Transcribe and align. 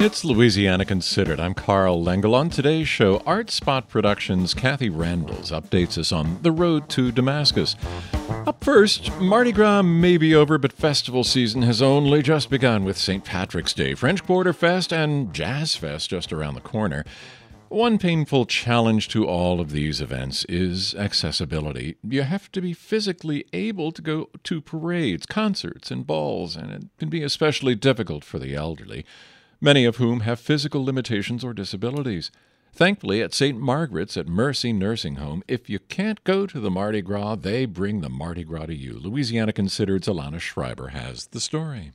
It's 0.00 0.24
Louisiana 0.24 0.86
Considered. 0.86 1.38
I'm 1.38 1.52
Carl 1.52 2.02
Lengel. 2.02 2.34
On 2.34 2.48
today's 2.48 2.88
show, 2.88 3.18
Art 3.26 3.50
Spot 3.50 3.86
Productions' 3.86 4.54
Kathy 4.54 4.88
Randels 4.88 5.52
updates 5.52 5.98
us 5.98 6.10
on 6.10 6.38
the 6.40 6.50
road 6.50 6.88
to 6.88 7.12
Damascus. 7.12 7.76
Up 8.46 8.64
first, 8.64 9.14
Mardi 9.20 9.52
Gras 9.52 9.82
may 9.82 10.16
be 10.16 10.34
over, 10.34 10.56
but 10.56 10.72
festival 10.72 11.22
season 11.22 11.60
has 11.60 11.82
only 11.82 12.22
just 12.22 12.48
begun 12.48 12.82
with 12.82 12.96
St. 12.96 13.22
Patrick's 13.26 13.74
Day, 13.74 13.94
French 13.94 14.24
Quarter 14.24 14.54
Fest, 14.54 14.90
and 14.90 15.34
Jazz 15.34 15.76
Fest 15.76 16.08
just 16.08 16.32
around 16.32 16.54
the 16.54 16.62
corner. 16.62 17.04
One 17.68 17.98
painful 17.98 18.46
challenge 18.46 19.08
to 19.08 19.28
all 19.28 19.60
of 19.60 19.70
these 19.70 20.00
events 20.00 20.46
is 20.46 20.94
accessibility. 20.94 21.98
You 22.02 22.22
have 22.22 22.50
to 22.52 22.62
be 22.62 22.72
physically 22.72 23.44
able 23.52 23.92
to 23.92 24.00
go 24.00 24.30
to 24.44 24.62
parades, 24.62 25.26
concerts, 25.26 25.90
and 25.90 26.06
balls, 26.06 26.56
and 26.56 26.72
it 26.72 26.84
can 26.98 27.10
be 27.10 27.22
especially 27.22 27.74
difficult 27.74 28.24
for 28.24 28.38
the 28.38 28.54
elderly 28.54 29.04
many 29.60 29.84
of 29.84 29.96
whom 29.96 30.20
have 30.20 30.40
physical 30.40 30.84
limitations 30.84 31.44
or 31.44 31.52
disabilities. 31.52 32.30
Thankfully, 32.72 33.20
at 33.20 33.34
St. 33.34 33.58
Margaret's 33.58 34.16
at 34.16 34.28
Mercy 34.28 34.72
Nursing 34.72 35.16
Home, 35.16 35.42
if 35.48 35.68
you 35.68 35.78
can't 35.78 36.22
go 36.24 36.46
to 36.46 36.60
the 36.60 36.70
Mardi 36.70 37.02
Gras, 37.02 37.34
they 37.36 37.66
bring 37.66 38.00
the 38.00 38.08
Mardi 38.08 38.44
Gras 38.44 38.66
to 38.66 38.74
you. 38.74 38.98
Louisiana 38.98 39.52
Considered's 39.52 40.06
Alana 40.08 40.40
Schreiber 40.40 40.88
has 40.88 41.26
the 41.26 41.40
story. 41.40 41.92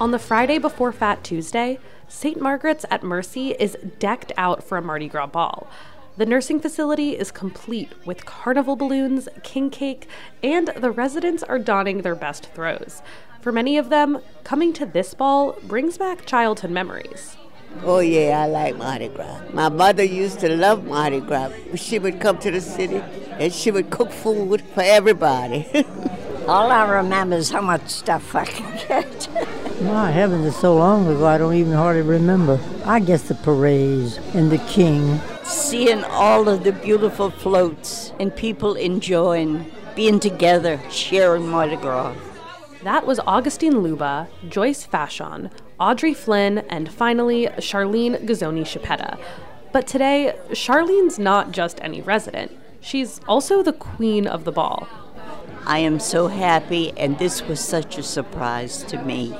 On 0.00 0.10
the 0.10 0.18
Friday 0.18 0.58
before 0.58 0.90
Fat 0.90 1.22
Tuesday, 1.22 1.78
St. 2.08 2.40
Margaret's 2.40 2.84
at 2.90 3.04
Mercy 3.04 3.50
is 3.52 3.76
decked 4.00 4.32
out 4.36 4.64
for 4.64 4.76
a 4.76 4.82
Mardi 4.82 5.08
Gras 5.08 5.28
ball. 5.28 5.68
The 6.16 6.26
nursing 6.26 6.60
facility 6.60 7.16
is 7.16 7.30
complete 7.30 7.92
with 8.04 8.26
carnival 8.26 8.76
balloons, 8.76 9.28
king 9.42 9.70
cake, 9.70 10.08
and 10.42 10.68
the 10.76 10.90
residents 10.90 11.42
are 11.42 11.58
donning 11.58 12.02
their 12.02 12.14
best 12.14 12.52
throws. 12.52 13.00
For 13.42 13.50
many 13.50 13.76
of 13.76 13.88
them, 13.88 14.20
coming 14.44 14.72
to 14.74 14.86
this 14.86 15.14
ball 15.14 15.58
brings 15.64 15.98
back 15.98 16.24
childhood 16.26 16.70
memories. 16.70 17.36
Oh, 17.82 17.98
yeah, 17.98 18.42
I 18.42 18.46
like 18.46 18.76
Mardi 18.76 19.08
Gras. 19.08 19.40
My 19.52 19.68
mother 19.68 20.04
used 20.04 20.38
to 20.40 20.56
love 20.56 20.84
Mardi 20.84 21.18
Gras. 21.18 21.50
She 21.74 21.98
would 21.98 22.20
come 22.20 22.38
to 22.38 22.52
the 22.52 22.60
city 22.60 23.02
and 23.40 23.52
she 23.52 23.72
would 23.72 23.90
cook 23.90 24.12
food 24.12 24.62
for 24.74 24.82
everybody. 24.82 25.66
All 26.46 26.70
I 26.70 26.88
remember 26.88 27.34
is 27.34 27.50
how 27.50 27.62
much 27.62 27.88
stuff 27.88 28.32
I 28.36 28.44
can 28.44 28.86
get. 28.86 29.28
My 29.82 30.12
heavens, 30.12 30.46
it's 30.46 30.60
so 30.60 30.76
long 30.76 31.08
ago 31.08 31.26
I 31.26 31.36
don't 31.36 31.54
even 31.54 31.72
hardly 31.72 32.02
remember. 32.02 32.60
I 32.84 33.00
guess 33.00 33.22
the 33.24 33.34
parades 33.34 34.18
and 34.34 34.52
the 34.52 34.58
king. 34.58 35.20
Seeing 35.42 36.04
all 36.04 36.48
of 36.48 36.62
the 36.62 36.70
beautiful 36.70 37.30
floats 37.30 38.12
and 38.20 38.34
people 38.36 38.74
enjoying 38.74 39.68
being 39.96 40.20
together, 40.20 40.80
sharing 40.90 41.48
Mardi 41.48 41.74
Gras. 41.74 42.14
That 42.82 43.06
was 43.06 43.20
Augustine 43.20 43.80
Luba, 43.80 44.26
Joyce 44.48 44.84
Fashon, 44.84 45.52
Audrey 45.78 46.14
Flynn, 46.14 46.58
and 46.68 46.92
finally, 46.92 47.46
Charlene 47.58 48.26
Gazzoni 48.26 48.62
Chipetta. 48.62 49.20
But 49.72 49.86
today, 49.86 50.36
Charlene's 50.50 51.16
not 51.16 51.52
just 51.52 51.78
any 51.80 52.00
resident. 52.00 52.50
She's 52.80 53.20
also 53.28 53.62
the 53.62 53.72
queen 53.72 54.26
of 54.26 54.42
the 54.42 54.50
ball. 54.50 54.88
I 55.64 55.78
am 55.78 56.00
so 56.00 56.26
happy, 56.26 56.92
and 56.98 57.20
this 57.20 57.42
was 57.42 57.60
such 57.60 57.98
a 57.98 58.02
surprise 58.02 58.82
to 58.84 59.00
me. 59.04 59.32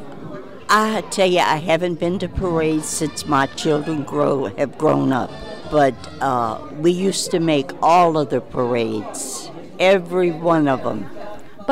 I 0.69 1.01
tell 1.11 1.29
you, 1.29 1.41
I 1.41 1.57
haven't 1.57 1.98
been 1.98 2.20
to 2.20 2.29
parades 2.29 2.87
since 2.87 3.27
my 3.27 3.47
children 3.47 4.05
grow 4.05 4.45
have 4.57 4.79
grown 4.79 5.13
up. 5.13 5.33
But 5.69 5.97
uh, 6.20 6.65
we 6.79 6.93
used 6.93 7.33
to 7.33 7.41
make 7.41 7.73
all 7.83 8.17
of 8.17 8.31
the 8.31 8.41
parades, 8.41 9.51
every 9.81 10.31
one 10.31 10.69
of 10.69 10.85
them. 10.85 11.11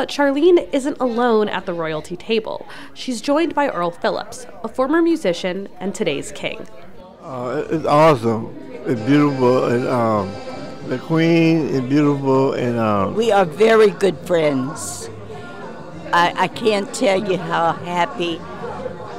But 0.01 0.09
Charlene 0.09 0.67
isn't 0.73 0.97
alone 0.98 1.51
at 1.51 1.67
the 1.67 1.75
royalty 1.75 2.17
table. 2.17 2.67
She's 2.95 3.20
joined 3.20 3.55
by 3.55 3.69
Earl 3.69 3.91
Phillips, 3.91 4.47
a 4.65 4.69
former 4.69 5.03
musician 5.03 5.69
and 5.79 5.95
today's 5.95 6.33
king. 6.33 6.67
Uh, 7.20 7.67
it's 7.69 7.84
awesome. 7.84 8.57
It's 8.87 8.98
beautiful, 9.03 9.67
and 9.67 9.87
um, 9.87 10.33
the 10.89 10.97
queen 10.97 11.69
is 11.69 11.83
beautiful, 11.83 12.55
and 12.55 12.79
um, 12.79 13.14
we 13.14 13.30
are 13.30 13.45
very 13.45 13.91
good 13.91 14.17
friends. 14.20 15.11
I, 16.14 16.33
I 16.35 16.48
can't 16.48 16.91
tell 16.95 17.23
you 17.30 17.36
how 17.36 17.73
happy 17.73 18.41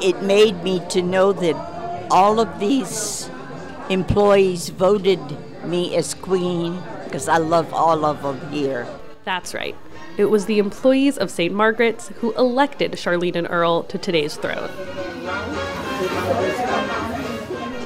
it 0.02 0.24
made 0.24 0.64
me 0.64 0.82
to 0.90 1.04
know 1.04 1.32
that 1.32 2.10
all 2.10 2.40
of 2.40 2.60
these 2.60 3.30
employees 3.92 4.70
voted 4.70 5.22
me 5.64 5.96
as 5.96 6.16
queen 6.16 6.82
because 7.04 7.28
I 7.28 7.38
love 7.38 7.72
all 7.72 8.04
of 8.04 8.24
them 8.24 8.50
here. 8.50 8.88
That's 9.26 9.54
right. 9.54 9.76
It 10.18 10.26
was 10.26 10.46
the 10.46 10.60
employees 10.60 11.18
of 11.18 11.32
St. 11.32 11.54
Margaret's 11.54 12.10
who 12.20 12.34
elected 12.34 12.92
Charlene 12.94 13.36
and 13.36 13.48
Earl 13.50 13.84
to 13.84 13.98
today's 13.98 14.36
throne. 14.36 14.70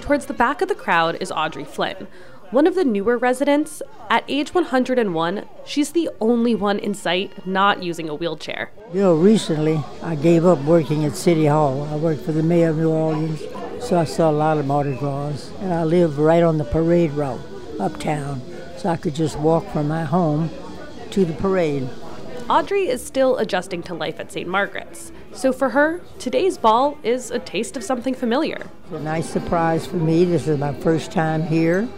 Towards 0.01 0.25
the 0.25 0.33
back 0.33 0.61
of 0.61 0.67
the 0.67 0.75
crowd 0.75 1.17
is 1.21 1.31
Audrey 1.31 1.63
Flynn, 1.63 2.07
one 2.51 2.67
of 2.67 2.75
the 2.75 2.83
newer 2.83 3.17
residents. 3.17 3.81
At 4.09 4.23
age 4.27 4.53
101, 4.53 5.47
she's 5.65 5.91
the 5.91 6.09
only 6.19 6.55
one 6.55 6.79
in 6.79 6.93
sight 6.93 7.45
not 7.45 7.83
using 7.83 8.09
a 8.09 8.15
wheelchair. 8.15 8.71
You 8.93 9.01
know, 9.01 9.15
recently 9.15 9.83
I 10.01 10.15
gave 10.15 10.45
up 10.45 10.59
working 10.63 11.05
at 11.05 11.15
City 11.15 11.45
Hall. 11.45 11.83
I 11.91 11.95
worked 11.95 12.21
for 12.23 12.31
the 12.31 12.43
mayor 12.43 12.69
of 12.69 12.77
New 12.77 12.89
Orleans, 12.89 13.41
so 13.79 13.99
I 13.99 14.03
saw 14.05 14.29
a 14.29 14.31
lot 14.31 14.57
of 14.57 14.65
Mardi 14.65 14.95
Gras. 14.95 15.49
And 15.59 15.73
I 15.73 15.83
live 15.83 16.17
right 16.17 16.43
on 16.43 16.57
the 16.57 16.65
parade 16.65 17.11
route 17.11 17.41
uptown, 17.79 18.41
so 18.77 18.89
I 18.89 18.97
could 18.97 19.15
just 19.15 19.37
walk 19.39 19.67
from 19.71 19.87
my 19.87 20.03
home 20.03 20.49
to 21.11 21.25
the 21.25 21.33
parade. 21.33 21.87
Audrey 22.47 22.87
is 22.87 23.03
still 23.03 23.37
adjusting 23.37 23.81
to 23.81 23.95
life 23.95 24.19
at 24.19 24.31
St. 24.31 24.47
Margaret's. 24.47 25.11
So 25.33 25.51
for 25.51 25.69
her, 25.69 26.01
today's 26.19 26.59
ball 26.59 26.95
is 27.01 27.31
a 27.31 27.39
taste 27.39 27.75
of 27.75 27.83
something 27.83 28.13
familiar. 28.13 28.69
It's 28.83 28.93
a 28.93 28.99
nice 28.99 29.27
surprise 29.27 29.87
for 29.87 29.95
me. 29.95 30.25
This 30.25 30.47
is 30.47 30.59
my 30.59 30.71
first 30.73 31.11
time 31.11 31.41
here. 31.41 31.89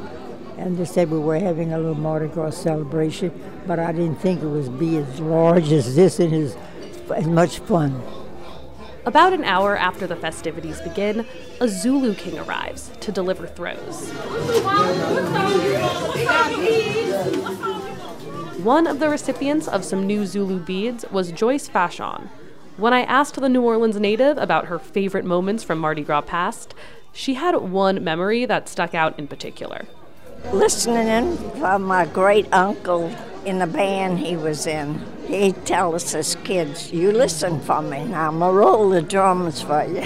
And 0.57 0.77
they 0.77 0.85
said 0.85 1.11
we 1.11 1.19
were 1.19 1.37
having 1.37 1.73
a 1.73 1.77
little 1.77 1.95
Mardi 1.95 2.29
Gras 2.29 2.51
celebration, 2.51 3.29
but 3.67 3.77
I 3.77 3.91
didn't 3.91 4.21
think 4.21 4.41
it 4.41 4.47
would 4.47 4.79
be 4.79 4.95
as 4.95 5.19
large 5.19 5.69
as 5.73 5.97
this 5.97 6.21
and 6.21 6.33
as, 6.33 6.55
as 7.13 7.27
much 7.27 7.59
fun. 7.59 8.01
About 9.05 9.33
an 9.33 9.43
hour 9.43 9.77
after 9.77 10.07
the 10.07 10.15
festivities 10.15 10.79
begin, 10.79 11.25
a 11.59 11.67
Zulu 11.67 12.15
king 12.15 12.39
arrives 12.39 12.91
to 13.01 13.11
deliver 13.11 13.47
throws. 13.47 14.11
One 18.67 18.85
of 18.85 18.99
the 18.99 19.07
recipients 19.07 19.65
of 19.65 19.85
some 19.85 20.05
new 20.05 20.25
Zulu 20.25 20.59
beads 20.59 21.05
was 21.09 21.31
Joyce 21.31 21.69
Fashon. 21.69 22.27
When 22.75 22.91
I 22.91 23.03
asked 23.03 23.35
the 23.35 23.47
New 23.47 23.61
Orleans 23.61 23.97
native 23.97 24.37
about 24.37 24.65
her 24.65 24.77
favorite 24.77 25.23
moments 25.23 25.63
from 25.63 25.79
Mardi 25.79 26.03
Gras 26.03 26.19
past, 26.19 26.75
she 27.13 27.35
had 27.35 27.55
one 27.55 28.03
memory 28.03 28.43
that 28.45 28.67
stuck 28.67 28.93
out 28.93 29.17
in 29.17 29.25
particular. 29.25 29.85
Listening 30.51 31.07
in 31.07 31.37
from 31.61 31.83
my 31.83 32.07
great 32.07 32.51
uncle 32.51 33.09
in 33.45 33.59
the 33.59 33.67
band 33.67 34.19
he 34.19 34.35
was 34.35 34.67
in. 34.67 35.01
He'd 35.27 35.65
tell 35.65 35.95
us 35.95 36.13
as 36.13 36.35
kids, 36.43 36.91
You 36.91 37.13
listen 37.13 37.61
for 37.61 37.81
me, 37.81 38.03
now 38.03 38.27
I'm 38.27 38.39
gonna 38.39 38.51
roll 38.51 38.89
the 38.89 39.01
drums 39.01 39.61
for 39.61 39.85
you. 39.85 40.05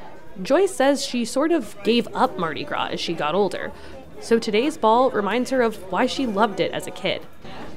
Joyce 0.44 0.72
says 0.72 1.04
she 1.04 1.24
sort 1.24 1.50
of 1.50 1.76
gave 1.82 2.06
up 2.14 2.38
Mardi 2.38 2.62
Gras 2.62 2.90
as 2.92 3.00
she 3.00 3.12
got 3.12 3.34
older, 3.34 3.72
so 4.20 4.38
today's 4.38 4.76
ball 4.76 5.10
reminds 5.10 5.50
her 5.50 5.62
of 5.62 5.90
why 5.90 6.06
she 6.06 6.28
loved 6.28 6.60
it 6.60 6.70
as 6.70 6.86
a 6.86 6.92
kid. 6.92 7.26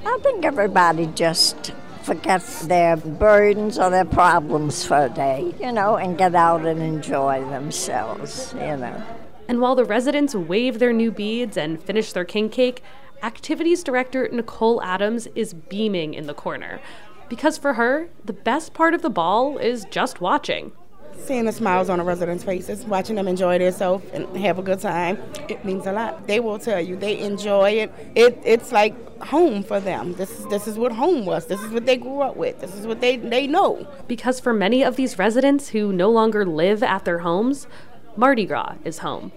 I 0.07 0.19
think 0.21 0.45
everybody 0.45 1.07
just 1.07 1.73
forgets 2.03 2.67
their 2.67 2.95
burdens 2.95 3.79
or 3.79 3.89
their 3.89 4.05
problems 4.05 4.85
for 4.85 5.05
a 5.05 5.09
day, 5.09 5.51
you 5.59 5.71
know, 5.71 5.95
and 5.95 6.15
get 6.15 6.35
out 6.35 6.63
and 6.63 6.79
enjoy 6.79 7.43
themselves, 7.49 8.53
you 8.53 8.77
know. 8.77 9.03
And 9.47 9.61
while 9.61 9.73
the 9.73 9.83
residents 9.83 10.35
wave 10.35 10.77
their 10.77 10.93
new 10.93 11.11
beads 11.11 11.57
and 11.57 11.81
finish 11.81 12.13
their 12.13 12.23
king 12.23 12.49
cake, 12.49 12.83
activities 13.23 13.83
director 13.83 14.29
Nicole 14.31 14.79
Adams 14.83 15.27
is 15.33 15.55
beaming 15.55 16.13
in 16.13 16.27
the 16.27 16.35
corner. 16.35 16.79
Because 17.27 17.57
for 17.57 17.73
her, 17.73 18.09
the 18.23 18.33
best 18.33 18.75
part 18.75 18.93
of 18.93 19.01
the 19.01 19.09
ball 19.09 19.57
is 19.57 19.85
just 19.89 20.21
watching 20.21 20.71
seeing 21.17 21.45
the 21.45 21.51
smiles 21.51 21.89
on 21.89 21.99
the 21.99 22.03
residents' 22.03 22.43
faces, 22.43 22.85
watching 22.85 23.15
them 23.15 23.27
enjoy 23.27 23.57
themselves 23.57 24.05
and 24.13 24.25
have 24.37 24.59
a 24.59 24.61
good 24.61 24.79
time, 24.79 25.17
it 25.49 25.63
means 25.65 25.85
a 25.85 25.91
lot. 25.91 26.27
They 26.27 26.39
will 26.39 26.59
tell 26.59 26.79
you 26.79 26.95
they 26.95 27.19
enjoy 27.19 27.71
it. 27.71 27.91
It 28.15 28.39
it's 28.43 28.71
like 28.71 28.93
home 29.21 29.63
for 29.63 29.79
them. 29.79 30.13
This 30.13 30.39
is 30.39 30.45
this 30.47 30.67
is 30.67 30.77
what 30.77 30.91
home 30.91 31.25
was. 31.25 31.47
This 31.47 31.61
is 31.61 31.71
what 31.71 31.85
they 31.85 31.97
grew 31.97 32.21
up 32.21 32.35
with. 32.35 32.59
This 32.61 32.75
is 32.75 32.85
what 32.85 33.01
they 33.01 33.17
they 33.17 33.47
know. 33.47 33.87
Because 34.07 34.39
for 34.39 34.53
many 34.53 34.83
of 34.83 34.95
these 34.95 35.17
residents 35.17 35.69
who 35.69 35.91
no 35.91 36.09
longer 36.09 36.45
live 36.45 36.83
at 36.83 37.05
their 37.05 37.19
homes, 37.19 37.67
Mardi 38.15 38.45
Gras 38.45 38.75
is 38.83 38.99
home. 38.99 39.31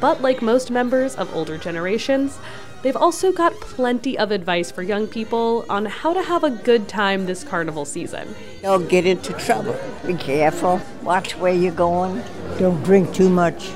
But 0.00 0.20
like 0.20 0.42
most 0.42 0.70
members 0.70 1.14
of 1.16 1.34
older 1.34 1.56
generations, 1.56 2.38
They've 2.82 2.96
also 2.96 3.32
got 3.32 3.52
plenty 3.54 4.16
of 4.18 4.30
advice 4.30 4.70
for 4.70 4.82
young 4.82 5.06
people 5.08 5.64
on 5.68 5.86
how 5.86 6.12
to 6.12 6.22
have 6.22 6.44
a 6.44 6.50
good 6.50 6.88
time 6.88 7.26
this 7.26 7.42
carnival 7.42 7.84
season. 7.84 8.34
Don't 8.62 8.88
get 8.88 9.06
into 9.06 9.32
trouble. 9.32 9.76
Be 10.06 10.14
careful. 10.14 10.80
Watch 11.02 11.36
where 11.36 11.54
you're 11.54 11.72
going. 11.72 12.22
Don't 12.58 12.82
drink 12.84 13.12
too 13.12 13.28
much. 13.28 13.70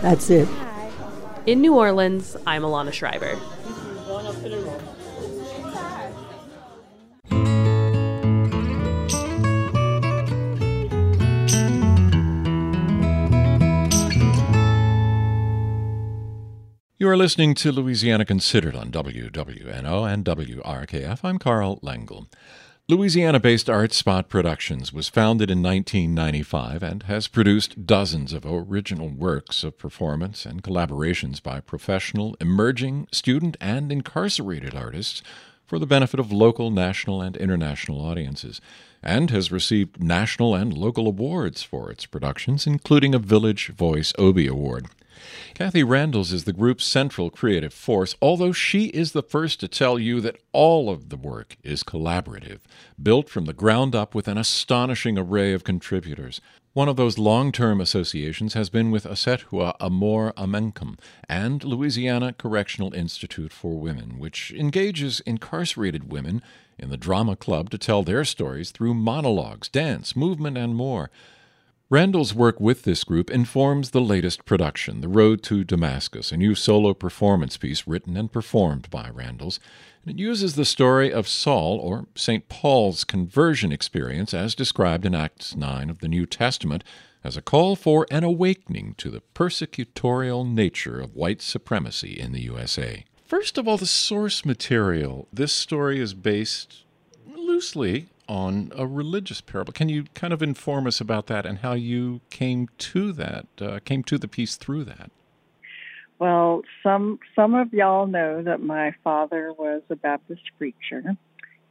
That's 0.00 0.30
it. 0.30 0.48
In 1.46 1.60
New 1.60 1.74
Orleans, 1.74 2.36
I'm 2.46 2.62
Alana 2.62 2.92
Schreiber. 2.92 3.38
You 17.02 17.08
are 17.08 17.16
listening 17.16 17.56
to 17.56 17.72
Louisiana 17.72 18.24
Considered 18.24 18.76
on 18.76 18.92
WWNO 18.92 20.08
and 20.08 20.24
WRKF. 20.24 21.24
I'm 21.24 21.36
Carl 21.40 21.80
Lengel. 21.82 22.28
Louisiana 22.88 23.40
based 23.40 23.68
Art 23.68 23.92
Spot 23.92 24.28
Productions 24.28 24.92
was 24.92 25.08
founded 25.08 25.50
in 25.50 25.64
1995 25.64 26.80
and 26.84 27.02
has 27.02 27.26
produced 27.26 27.86
dozens 27.86 28.32
of 28.32 28.46
original 28.46 29.08
works 29.08 29.64
of 29.64 29.78
performance 29.78 30.46
and 30.46 30.62
collaborations 30.62 31.42
by 31.42 31.58
professional, 31.58 32.36
emerging, 32.40 33.08
student, 33.10 33.56
and 33.60 33.90
incarcerated 33.90 34.76
artists 34.76 35.24
for 35.66 35.80
the 35.80 35.86
benefit 35.86 36.20
of 36.20 36.30
local, 36.30 36.70
national, 36.70 37.20
and 37.20 37.36
international 37.36 38.00
audiences, 38.00 38.60
and 39.02 39.30
has 39.30 39.50
received 39.50 40.00
national 40.00 40.54
and 40.54 40.72
local 40.72 41.08
awards 41.08 41.64
for 41.64 41.90
its 41.90 42.06
productions, 42.06 42.64
including 42.64 43.12
a 43.12 43.18
Village 43.18 43.70
Voice 43.70 44.12
Obie 44.20 44.46
Award. 44.46 44.86
Kathy 45.54 45.82
Randels 45.82 46.32
is 46.32 46.44
the 46.44 46.52
group's 46.52 46.84
central 46.84 47.30
creative 47.30 47.74
force, 47.74 48.14
although 48.22 48.52
she 48.52 48.86
is 48.86 49.12
the 49.12 49.22
first 49.22 49.60
to 49.60 49.68
tell 49.68 49.98
you 49.98 50.20
that 50.20 50.36
all 50.52 50.90
of 50.90 51.08
the 51.08 51.16
work 51.16 51.56
is 51.62 51.82
collaborative, 51.82 52.60
built 53.02 53.28
from 53.28 53.44
the 53.44 53.52
ground 53.52 53.94
up 53.94 54.14
with 54.14 54.28
an 54.28 54.38
astonishing 54.38 55.18
array 55.18 55.52
of 55.52 55.64
contributors. 55.64 56.40
One 56.74 56.88
of 56.88 56.96
those 56.96 57.18
long 57.18 57.52
term 57.52 57.82
associations 57.82 58.54
has 58.54 58.70
been 58.70 58.90
with 58.90 59.04
Ausettua 59.04 59.76
AmorAmenkum 59.78 60.98
and 61.28 61.62
Louisiana 61.62 62.32
Correctional 62.32 62.94
Institute 62.94 63.52
for 63.52 63.78
Women, 63.78 64.18
which 64.18 64.52
engages 64.52 65.20
incarcerated 65.20 66.10
women 66.10 66.42
in 66.78 66.88
the 66.88 66.96
drama 66.96 67.36
club 67.36 67.68
to 67.70 67.78
tell 67.78 68.02
their 68.02 68.24
stories 68.24 68.70
through 68.70 68.94
monologues, 68.94 69.68
dance, 69.68 70.16
movement, 70.16 70.56
and 70.56 70.74
more. 70.74 71.10
Randels' 71.92 72.32
work 72.32 72.58
with 72.58 72.84
this 72.84 73.04
group 73.04 73.30
informs 73.30 73.90
the 73.90 74.00
latest 74.00 74.46
production, 74.46 75.02
The 75.02 75.08
Road 75.08 75.42
to 75.42 75.62
Damascus, 75.62 76.32
a 76.32 76.38
new 76.38 76.54
solo 76.54 76.94
performance 76.94 77.58
piece 77.58 77.86
written 77.86 78.16
and 78.16 78.32
performed 78.32 78.88
by 78.88 79.10
Randels. 79.10 79.58
It 80.06 80.18
uses 80.18 80.54
the 80.54 80.64
story 80.64 81.12
of 81.12 81.28
Saul, 81.28 81.76
or 81.76 82.06
St. 82.14 82.48
Paul's 82.48 83.04
conversion 83.04 83.72
experience, 83.72 84.32
as 84.32 84.54
described 84.54 85.04
in 85.04 85.14
Acts 85.14 85.54
9 85.54 85.90
of 85.90 85.98
the 85.98 86.08
New 86.08 86.24
Testament, 86.24 86.82
as 87.22 87.36
a 87.36 87.42
call 87.42 87.76
for 87.76 88.06
an 88.10 88.24
awakening 88.24 88.94
to 88.96 89.10
the 89.10 89.20
persecutorial 89.34 90.50
nature 90.50 90.98
of 90.98 91.14
white 91.14 91.42
supremacy 91.42 92.18
in 92.18 92.32
the 92.32 92.40
USA. 92.40 93.04
First 93.26 93.58
of 93.58 93.68
all, 93.68 93.76
the 93.76 93.84
source 93.84 94.46
material. 94.46 95.28
This 95.30 95.52
story 95.52 96.00
is 96.00 96.14
based 96.14 96.84
loosely 97.36 98.08
on 98.28 98.72
a 98.76 98.86
religious 98.86 99.40
parable. 99.40 99.72
Can 99.72 99.88
you 99.88 100.04
kind 100.14 100.32
of 100.32 100.42
inform 100.42 100.86
us 100.86 101.00
about 101.00 101.26
that 101.26 101.44
and 101.46 101.58
how 101.58 101.72
you 101.72 102.20
came 102.30 102.68
to 102.78 103.12
that, 103.12 103.46
uh, 103.60 103.80
came 103.84 104.02
to 104.04 104.18
the 104.18 104.28
piece 104.28 104.56
through 104.56 104.84
that? 104.84 105.10
Well, 106.18 106.62
some 106.82 107.18
some 107.34 107.54
of 107.54 107.72
y'all 107.72 108.06
know 108.06 108.42
that 108.42 108.62
my 108.62 108.94
father 109.02 109.52
was 109.52 109.82
a 109.90 109.96
Baptist 109.96 110.42
preacher, 110.56 111.16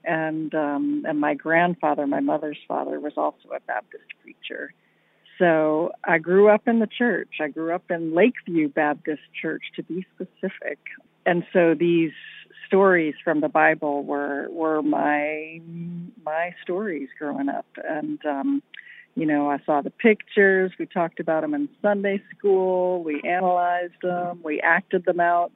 and 0.04 0.54
um, 0.54 1.06
and 1.08 1.22
my 1.22 1.36
grandfather, 1.36 2.06
my 2.06 2.20
mother's 2.20 2.60
father, 2.68 3.00
was 3.00 3.14
also 3.16 3.50
a 3.56 3.62
Baptist 3.62 4.04
preacher. 4.22 4.74
So 5.40 5.94
I 6.04 6.18
grew 6.18 6.50
up 6.50 6.68
in 6.68 6.80
the 6.80 6.88
church. 6.88 7.36
I 7.40 7.48
grew 7.48 7.74
up 7.74 7.90
in 7.90 8.14
Lakeview 8.14 8.68
Baptist 8.70 9.24
Church, 9.42 9.64
to 9.76 9.84
be 9.84 10.06
specific. 10.14 10.78
And 11.26 11.44
so 11.54 11.74
these 11.74 12.12
stories 12.72 13.16
from 13.22 13.42
the 13.42 13.50
Bible 13.50 14.04
were 14.04 14.48
were 14.50 14.82
my 14.82 15.60
my 16.24 16.56
stories 16.64 17.10
growing 17.20 17.50
up, 17.50 17.66
and 17.84 18.26
um, 18.26 18.64
you 19.16 19.26
know 19.26 19.50
I 19.50 19.58
saw 19.66 19.82
the 19.82 19.90
pictures. 19.90 20.72
We 20.80 20.86
talked 20.86 21.20
about 21.20 21.42
them 21.42 21.54
in 21.54 21.68
Sunday 21.82 22.24
school. 22.34 23.04
We 23.04 23.22
analyzed 23.24 24.02
them. 24.02 24.40
We 24.42 24.62
acted 24.62 25.04
them 25.04 25.20
out. 25.20 25.52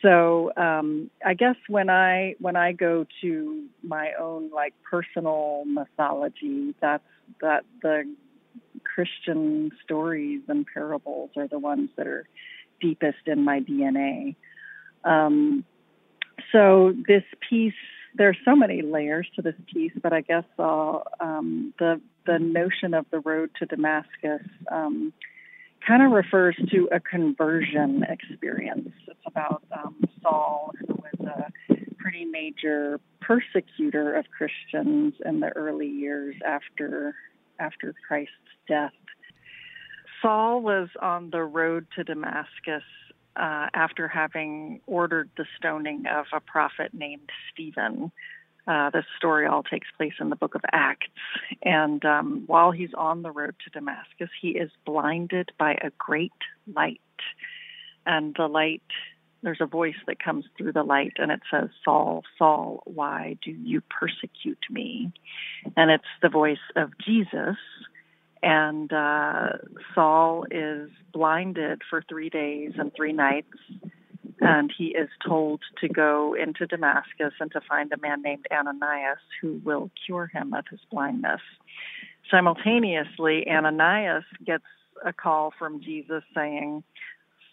So 0.00 0.52
um, 0.56 1.10
I 1.26 1.34
guess 1.34 1.56
when 1.68 1.90
I 1.90 2.34
when 2.40 2.56
I 2.56 2.72
go 2.72 3.04
to 3.20 3.64
my 3.82 4.12
own 4.18 4.50
like 4.50 4.72
personal 4.90 5.64
mythology, 5.66 6.74
that's 6.80 7.04
that 7.42 7.64
the 7.82 8.04
Christian 8.84 9.70
stories 9.84 10.40
and 10.48 10.64
parables 10.72 11.30
are 11.36 11.46
the 11.46 11.58
ones 11.58 11.90
that 11.98 12.06
are 12.06 12.26
deepest 12.80 13.26
in 13.26 13.44
my 13.44 13.60
DNA. 13.60 14.36
Um, 15.04 15.64
so 16.52 16.94
this 17.06 17.24
piece, 17.48 17.74
there 18.14 18.28
are 18.28 18.36
so 18.44 18.56
many 18.56 18.82
layers 18.82 19.28
to 19.36 19.42
this 19.42 19.54
piece, 19.72 19.92
but 20.02 20.12
I 20.12 20.22
guess 20.22 20.44
uh, 20.58 20.98
um, 21.20 21.74
the 21.78 22.00
the 22.26 22.38
notion 22.38 22.92
of 22.92 23.06
the 23.10 23.20
road 23.20 23.50
to 23.58 23.66
Damascus 23.66 24.46
um, 24.70 25.12
kind 25.86 26.02
of 26.02 26.12
refers 26.12 26.56
to 26.70 26.88
a 26.92 27.00
conversion 27.00 28.04
experience. 28.08 28.90
It's 29.06 29.20
about 29.26 29.62
um, 29.72 29.96
Saul, 30.22 30.72
who 30.78 30.94
was 30.94 31.26
a 31.26 31.74
pretty 31.98 32.24
major 32.24 33.00
persecutor 33.20 34.14
of 34.14 34.26
Christians 34.30 35.14
in 35.24 35.40
the 35.40 35.48
early 35.48 35.88
years 35.88 36.34
after 36.46 37.14
after 37.58 37.94
Christ's 38.06 38.32
death. 38.68 38.92
Saul 40.22 40.60
was 40.60 40.88
on 41.00 41.30
the 41.30 41.42
road 41.42 41.86
to 41.96 42.04
Damascus 42.04 42.82
uh, 43.38 43.68
after 43.74 44.08
having 44.08 44.80
ordered 44.86 45.30
the 45.36 45.46
stoning 45.56 46.04
of 46.06 46.26
a 46.32 46.40
prophet 46.40 46.92
named 46.92 47.30
Stephen. 47.52 48.10
Uh, 48.66 48.90
this 48.90 49.04
story 49.16 49.46
all 49.46 49.62
takes 49.62 49.88
place 49.96 50.12
in 50.20 50.28
the 50.28 50.36
book 50.36 50.54
of 50.54 50.60
Acts. 50.72 51.06
And 51.62 52.04
um, 52.04 52.44
while 52.46 52.70
he's 52.70 52.92
on 52.96 53.22
the 53.22 53.30
road 53.30 53.54
to 53.64 53.70
Damascus, 53.70 54.28
he 54.40 54.50
is 54.50 54.70
blinded 54.84 55.52
by 55.58 55.72
a 55.72 55.90
great 55.96 56.32
light. 56.74 57.00
And 58.04 58.34
the 58.36 58.46
light, 58.46 58.82
there's 59.42 59.60
a 59.60 59.66
voice 59.66 59.96
that 60.06 60.22
comes 60.22 60.44
through 60.56 60.72
the 60.72 60.82
light, 60.82 61.14
and 61.16 61.30
it 61.30 61.40
says, 61.50 61.68
Saul, 61.84 62.24
Saul, 62.36 62.82
why 62.84 63.36
do 63.42 63.50
you 63.50 63.80
persecute 63.82 64.64
me? 64.68 65.12
And 65.76 65.90
it's 65.90 66.04
the 66.20 66.28
voice 66.28 66.58
of 66.76 66.90
Jesus 66.98 67.56
and 68.42 68.92
uh, 68.92 69.48
Saul 69.94 70.44
is 70.50 70.90
blinded 71.12 71.82
for 71.88 72.02
three 72.08 72.30
days 72.30 72.72
and 72.78 72.92
three 72.94 73.12
nights, 73.12 73.54
and 74.40 74.72
he 74.76 74.86
is 74.86 75.08
told 75.26 75.60
to 75.80 75.88
go 75.88 76.34
into 76.34 76.66
Damascus 76.66 77.32
and 77.40 77.50
to 77.52 77.60
find 77.68 77.92
a 77.92 78.00
man 78.00 78.22
named 78.22 78.46
Ananias 78.52 79.18
who 79.40 79.60
will 79.64 79.90
cure 80.06 80.26
him 80.26 80.54
of 80.54 80.64
his 80.70 80.80
blindness. 80.90 81.40
Simultaneously, 82.30 83.46
Ananias 83.48 84.24
gets 84.44 84.64
a 85.04 85.12
call 85.12 85.52
from 85.58 85.82
Jesus 85.82 86.22
saying, 86.34 86.82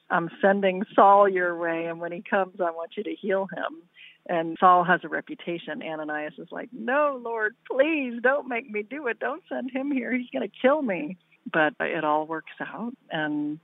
I'm 0.10 0.30
sending 0.42 0.84
Saul 0.94 1.28
your 1.28 1.58
way, 1.58 1.86
and 1.86 2.00
when 2.00 2.12
he 2.12 2.22
comes, 2.22 2.60
I 2.60 2.72
want 2.72 2.92
you 2.96 3.04
to 3.04 3.16
heal 3.16 3.48
him. 3.56 3.82
And 4.28 4.58
Saul 4.60 4.84
has 4.84 5.02
a 5.04 5.08
reputation. 5.08 5.84
Ananias 5.84 6.34
is 6.38 6.48
like, 6.52 6.70
No, 6.74 7.20
Lord, 7.22 7.56
please 7.70 8.20
don't 8.22 8.48
make 8.48 8.70
me 8.70 8.84
do 8.84 9.08
it. 9.08 9.20
Don't 9.20 9.44
send 9.50 9.72
him 9.72 9.92
here. 9.92 10.14
He's 10.14 10.30
going 10.32 10.50
to 10.50 10.56
kill 10.62 10.82
me. 10.82 11.18
But 11.52 11.74
it 11.80 12.04
all 12.04 12.26
works 12.26 12.54
out, 12.60 12.94
and 13.12 13.60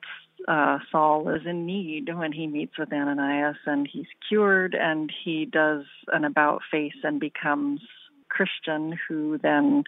uh, 0.47 0.77
Saul 0.91 1.27
is 1.29 1.41
in 1.47 1.65
need 1.65 2.15
when 2.15 2.31
he 2.31 2.45
meets 2.45 2.77
with 2.77 2.93
Ananias, 2.93 3.57
and 3.65 3.89
he's 3.91 4.05
cured, 4.29 4.75
and 4.75 5.11
he 5.23 5.45
does 5.45 5.85
an 6.13 6.23
about 6.23 6.61
face 6.69 6.93
and 7.03 7.19
becomes 7.19 7.81
Christian, 8.29 8.99
who 9.07 9.39
then 9.39 9.83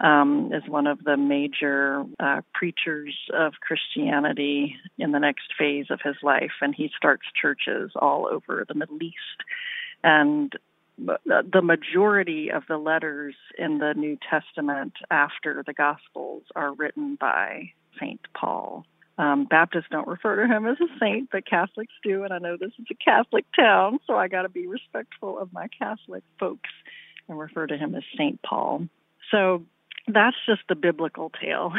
um, 0.00 0.50
is 0.52 0.68
one 0.68 0.86
of 0.86 1.04
the 1.04 1.16
major 1.16 2.04
uh, 2.18 2.40
preachers 2.54 3.14
of 3.32 3.54
Christianity 3.60 4.76
in 4.98 5.12
the 5.12 5.18
next 5.18 5.52
phase 5.58 5.86
of 5.90 6.00
his 6.02 6.16
life, 6.22 6.52
and 6.60 6.74
he 6.74 6.90
starts 6.96 7.26
churches 7.40 7.92
all 7.94 8.26
over 8.26 8.64
the 8.66 8.74
Middle 8.74 9.02
East 9.02 9.14
and 10.02 10.52
the 10.98 11.62
majority 11.62 12.50
of 12.50 12.64
the 12.68 12.76
letters 12.76 13.34
in 13.58 13.78
the 13.78 13.94
New 13.94 14.18
Testament 14.28 14.92
after 15.10 15.62
the 15.66 15.72
Gospels 15.72 16.42
are 16.54 16.74
written 16.74 17.16
by 17.18 17.72
St. 17.96 18.20
Paul. 18.34 18.84
Um, 19.16 19.44
Baptists 19.44 19.86
don't 19.90 20.08
refer 20.08 20.36
to 20.36 20.46
him 20.46 20.66
as 20.66 20.76
a 20.80 20.98
saint, 20.98 21.30
but 21.30 21.46
Catholics 21.46 21.92
do, 22.02 22.24
and 22.24 22.32
I 22.32 22.38
know 22.38 22.56
this 22.56 22.72
is 22.78 22.86
a 22.90 22.94
Catholic 22.94 23.44
town, 23.54 23.98
so 24.06 24.16
I 24.16 24.28
got 24.28 24.42
to 24.42 24.48
be 24.48 24.66
respectful 24.66 25.38
of 25.38 25.52
my 25.52 25.68
Catholic 25.68 26.22
folks 26.38 26.70
and 27.28 27.38
refer 27.38 27.66
to 27.66 27.76
him 27.76 27.94
as 27.94 28.02
St. 28.16 28.40
Paul. 28.42 28.88
So 29.30 29.64
that's 30.08 30.36
just 30.46 30.62
the 30.68 30.74
biblical 30.74 31.30
tale. 31.40 31.72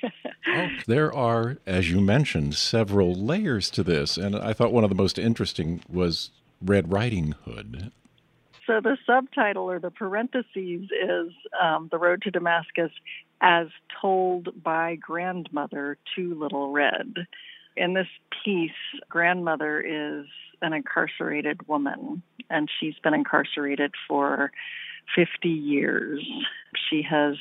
oh, 0.48 0.68
there 0.86 1.14
are, 1.14 1.58
as 1.66 1.90
you 1.90 2.00
mentioned, 2.00 2.54
several 2.54 3.14
layers 3.14 3.70
to 3.70 3.82
this, 3.82 4.16
and 4.16 4.36
I 4.36 4.52
thought 4.52 4.72
one 4.72 4.84
of 4.84 4.90
the 4.90 4.96
most 4.96 5.18
interesting 5.18 5.82
was 5.88 6.30
Red 6.60 6.92
Riding 6.92 7.34
Hood. 7.44 7.92
So 8.66 8.80
the 8.82 8.98
subtitle 9.06 9.70
or 9.70 9.78
the 9.78 9.90
parentheses 9.90 10.90
is 10.90 11.32
um, 11.60 11.88
The 11.90 11.98
Road 11.98 12.22
to 12.22 12.30
Damascus 12.30 12.90
as 13.40 13.68
told 14.00 14.62
by 14.62 14.96
grandmother 14.96 15.96
to 16.16 16.34
Little 16.34 16.70
Red. 16.70 17.26
In 17.76 17.94
this 17.94 18.08
piece, 18.44 18.70
grandmother 19.08 19.80
is 19.80 20.26
an 20.60 20.72
incarcerated 20.72 21.66
woman, 21.68 22.22
and 22.50 22.68
she's 22.78 22.96
been 23.02 23.14
incarcerated 23.14 23.94
for 24.06 24.50
50 25.14 25.48
years. 25.48 26.26
She 26.90 27.02
has 27.08 27.36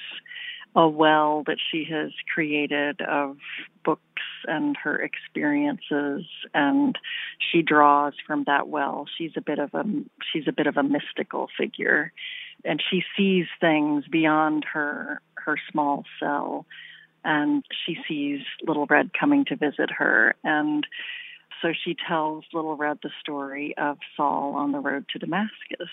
a 0.76 0.88
well 0.88 1.44
that 1.48 1.58
she 1.72 1.86
has 1.90 2.12
created 2.34 3.02
of 3.02 3.38
books 3.84 4.02
and 4.46 4.76
her 4.78 5.02
experiences 5.02 6.26
and 6.54 6.98
she 7.52 7.62
draws 7.62 8.14
from 8.26 8.44
that 8.46 8.68
well. 8.68 9.06
She's 9.18 9.32
a 9.36 9.42
bit 9.42 9.60
of 9.60 9.74
a 9.74 9.84
she's 10.32 10.48
a 10.48 10.52
bit 10.52 10.68
of 10.68 10.78
a 10.78 10.84
mystical 10.84 11.48
figure 11.58 12.12
and 12.64 12.82
she 12.90 13.04
sees 13.16 13.46
things 13.60 14.06
beyond 14.12 14.66
her 14.74 15.22
her 15.36 15.58
small 15.72 16.04
cell 16.20 16.66
and 17.24 17.64
she 17.86 17.98
sees 18.08 18.42
little 18.66 18.86
red 18.86 19.12
coming 19.20 19.46
to 19.46 19.56
visit 19.56 19.90
her 19.92 20.36
and 20.44 20.86
so 21.62 21.70
she 21.74 21.96
tells 22.08 22.44
little 22.54 22.76
red 22.76 23.00
the 23.02 23.10
story 23.20 23.74
of 23.78 23.98
Saul 24.16 24.56
on 24.56 24.72
the 24.72 24.80
road 24.80 25.06
to 25.10 25.20
Damascus. 25.20 25.90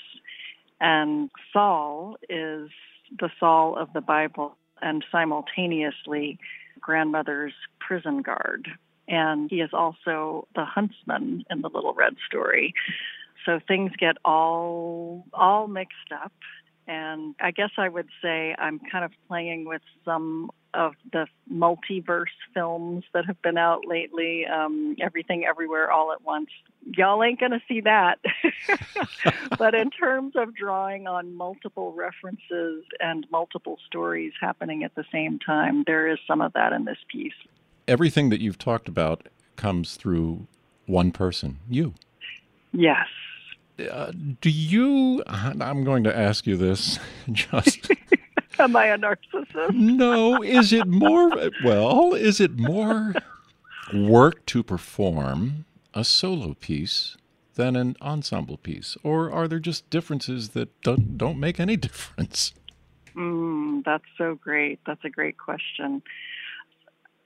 And 0.81 1.31
Saul 1.53 2.17
is 2.29 2.71
the 3.19 3.31
Saul 3.41 3.77
of 3.79 3.93
the 3.93 4.01
Bible 4.01 4.57
and 4.83 5.05
simultaneously 5.11 6.39
grandmother's 6.81 7.55
prison 7.81 8.23
guard. 8.23 8.69
And 9.09 9.51
he 9.51 9.61
is 9.61 9.71
also 9.73 10.49
the 10.55 10.65
huntsman 10.65 11.45
in 11.51 11.61
the 11.61 11.69
Little 11.69 11.95
Red 11.95 12.15
story. 12.27 12.75
So 13.45 13.61
things 13.67 13.93
get 13.99 14.17
all 14.25 15.27
all 15.35 15.67
mixed 15.69 16.13
up 16.13 16.33
and 16.87 17.35
I 17.41 17.51
guess 17.51 17.71
I 17.79 17.89
would 17.89 18.09
say 18.23 18.55
I'm 18.59 18.81
kind 18.91 19.05
of 19.05 19.13
playing 19.29 19.67
with 19.67 19.83
some 20.05 20.51
of 20.75 20.95
the 21.13 21.27
multiverse 21.51 22.35
films 22.53 23.05
that 23.15 23.25
have 23.27 23.41
been 23.43 23.57
out 23.57 23.87
lately. 23.87 24.45
Um, 24.47 24.97
Everything 25.01 25.45
Everywhere 25.45 25.91
All 25.91 26.13
at 26.13 26.23
Once. 26.23 26.51
Y'all 26.97 27.23
ain't 27.23 27.41
going 27.41 27.53
to 27.53 27.63
see 27.69 27.81
that. 27.83 28.19
but 29.59 29.75
in 29.75 29.91
terms 29.91 30.35
of 30.37 30.55
drawing 30.55 31.07
on 31.07 31.35
multiple 31.35 31.93
references 31.93 32.85
and 33.01 33.27
multiple 33.31 33.79
stories 33.87 34.33
happening 34.41 34.85
at 34.85 34.95
the 34.95 35.05
same 35.13 35.39
time, 35.39 35.85
there 35.87 36.09
is 36.09 36.19
some 36.27 36.41
of 36.41 36.53
that 36.55 36.73
in 36.73 36.85
this 36.85 36.99
piece. 37.09 37.33
Everything 37.87 38.31
that 38.31 38.41
you've 38.41 38.59
talked 38.59 38.89
about 38.89 39.29
comes 39.57 39.97
through 39.97 40.47
one 40.87 41.13
person, 41.13 41.59
you. 41.69 41.95
Yes. 42.73 43.07
Uh, 43.79 44.13
do 44.41 44.51
you? 44.51 45.23
I'm 45.27 45.85
going 45.85 46.05
to 46.05 46.17
ask 46.17 46.47
you 46.47 46.57
this. 46.57 46.99
Just 47.33 47.91
am 48.59 48.77
I 48.77 48.87
a 48.87 48.99
narcissist? 48.99 49.75
no. 49.75 50.43
Is 50.43 50.73
it 50.73 50.87
more? 50.87 51.31
Well, 51.65 52.15
is 52.15 52.41
it 52.41 52.59
more 52.59 53.15
work 53.93 54.47
to 54.47 54.63
perform 54.63 55.65
a 55.93 56.05
solo 56.05 56.55
piece 56.55 57.17
than 57.55 57.77
an 57.77 57.97
ensemble 58.01 58.57
piece, 58.57 58.97
or 59.03 59.31
are 59.31 59.47
there 59.49 59.61
just 59.61 59.89
differences 59.91 60.51
that 60.51 60.81
don't 60.83 61.19
don't 61.19 61.39
make 61.41 61.59
any 61.59 61.77
difference? 61.89 62.53
Mm, 63.17 63.85
that's 63.85 64.05
so 64.19 64.35
great. 64.37 64.81
That's 64.87 65.05
a 65.05 65.11
great 65.11 65.39
question. 65.39 66.03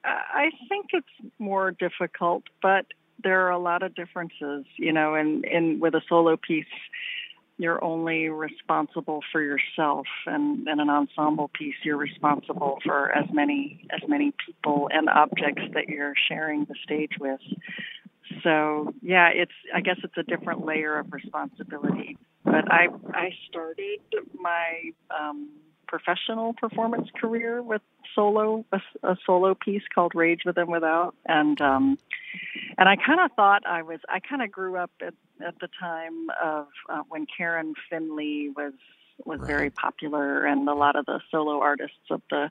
I 0.05 0.51
think 0.69 0.87
it's 0.93 1.33
more 1.39 1.71
difficult, 1.73 2.45
but 2.63 2.87
there 3.23 3.47
are 3.47 3.51
a 3.51 3.59
lot 3.59 3.83
of 3.83 3.95
differences, 3.95 4.65
you 4.77 4.93
know, 4.93 5.15
and, 5.15 5.81
with 5.81 5.95
a 5.95 6.01
solo 6.09 6.37
piece, 6.37 6.67
you're 7.59 7.83
only 7.83 8.29
responsible 8.29 9.21
for 9.33 9.43
yourself 9.43 10.07
and 10.27 10.67
in 10.69 10.79
an 10.79 10.89
ensemble 10.89 11.51
piece 11.59 11.75
you're 11.83 11.97
responsible 11.97 12.79
for 12.85 13.11
as 13.11 13.25
many 13.33 13.85
as 13.91 14.01
many 14.09 14.33
people 14.47 14.89
and 14.93 15.09
objects 15.09 15.63
that 15.75 15.89
you're 15.89 16.15
sharing 16.29 16.65
the 16.67 16.75
stage 16.85 17.11
with. 17.21 17.41
So 18.45 18.95
yeah 19.03 19.31
it's 19.35 19.53
i 19.75 19.81
guess 19.81 19.97
it's 20.05 20.17
a 20.17 20.23
different 20.23 20.65
layer 20.65 20.99
of 20.99 21.13
responsibility. 21.13 22.17
But 22.45 22.71
i 22.71 22.87
i 23.13 23.31
started 23.49 24.01
my 24.35 24.93
um 25.11 25.49
professional 25.89 26.53
performance 26.53 27.09
career 27.19 27.63
with 27.63 27.83
solo 28.15 28.65
a, 28.73 28.81
a 29.03 29.17
solo 29.27 29.55
piece 29.55 29.83
called 29.93 30.15
Rage 30.15 30.43
Within 30.45 30.71
Without. 30.71 31.15
And 31.27 31.61
um 31.61 31.99
and 32.77 32.89
I 32.89 32.97
kind 32.97 33.21
of 33.21 33.33
thought 33.33 33.67
I 33.67 33.83
was 33.83 34.01
I 34.09 34.21
kind 34.21 34.43
of 34.43 34.53
grew 34.53 34.77
up 34.77 34.91
at 35.01 35.15
at 35.45 35.59
the 35.61 35.69
time 35.81 36.29
of 36.43 36.67
uh, 36.89 37.03
when 37.09 37.27
Karen 37.27 37.75
Finley 37.91 38.51
was 38.55 38.75
was 39.25 39.41
right. 39.41 39.49
very 39.49 39.71
popular 39.71 40.45
and 40.45 40.69
a 40.69 40.75
lot 40.75 40.95
of 40.95 41.05
the 41.07 41.21
solo 41.31 41.61
artists 41.61 41.97
of 42.11 42.23
the 42.31 42.51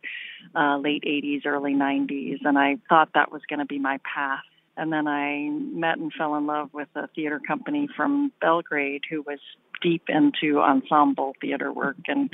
uh, 0.54 0.78
late 0.78 1.04
80s 1.04 1.46
early 1.46 1.74
90s 1.74 2.40
and 2.44 2.58
I 2.58 2.78
thought 2.90 3.10
that 3.14 3.32
was 3.32 3.42
going 3.50 3.60
to 3.60 3.66
be 3.66 3.80
my 3.80 4.00
path. 4.04 4.44
And 4.76 4.94
then 4.94 5.08
I 5.08 5.50
met 5.50 5.98
and 5.98 6.12
fell 6.14 6.36
in 6.36 6.46
love 6.46 6.70
with 6.72 6.90
a 6.96 7.08
theater 7.16 7.40
company 7.40 7.88
from 7.96 8.32
Belgrade 8.42 9.04
who 9.10 9.22
was 9.22 9.40
deep 9.82 10.04
into 10.08 10.60
ensemble 10.60 11.34
theater 11.42 11.72
work 11.72 11.98
and 12.08 12.30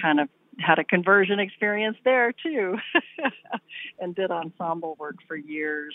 kind 0.00 0.20
of 0.20 0.28
had 0.58 0.78
a 0.78 0.84
conversion 0.84 1.38
experience 1.40 1.96
there 2.04 2.32
too 2.32 2.76
and 4.00 4.14
did 4.14 4.30
ensemble 4.30 4.96
work 4.98 5.16
for 5.26 5.36
years. 5.36 5.94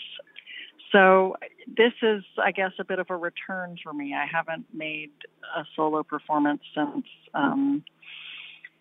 So 0.92 1.36
this 1.66 1.92
is, 2.02 2.24
I 2.42 2.50
guess, 2.50 2.72
a 2.78 2.84
bit 2.84 2.98
of 2.98 3.10
a 3.10 3.16
return 3.16 3.76
for 3.82 3.92
me. 3.92 4.14
I 4.14 4.26
haven't 4.30 4.66
made 4.72 5.10
a 5.56 5.64
solo 5.76 6.02
performance 6.02 6.62
since 6.74 7.04
um, 7.34 7.84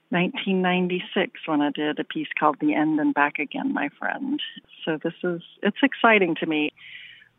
1996 0.09 1.41
when 1.45 1.61
I 1.61 1.71
did 1.71 1.99
a 1.99 2.03
piece 2.03 2.29
called 2.39 2.57
The 2.61 2.73
End 2.73 2.99
and 2.99 3.13
Back 3.13 3.39
Again, 3.39 3.73
my 3.73 3.89
friend. 3.99 4.41
So 4.85 4.97
this 5.03 5.13
is, 5.23 5.41
it's 5.61 5.77
exciting 5.83 6.35
to 6.35 6.45
me. 6.45 6.71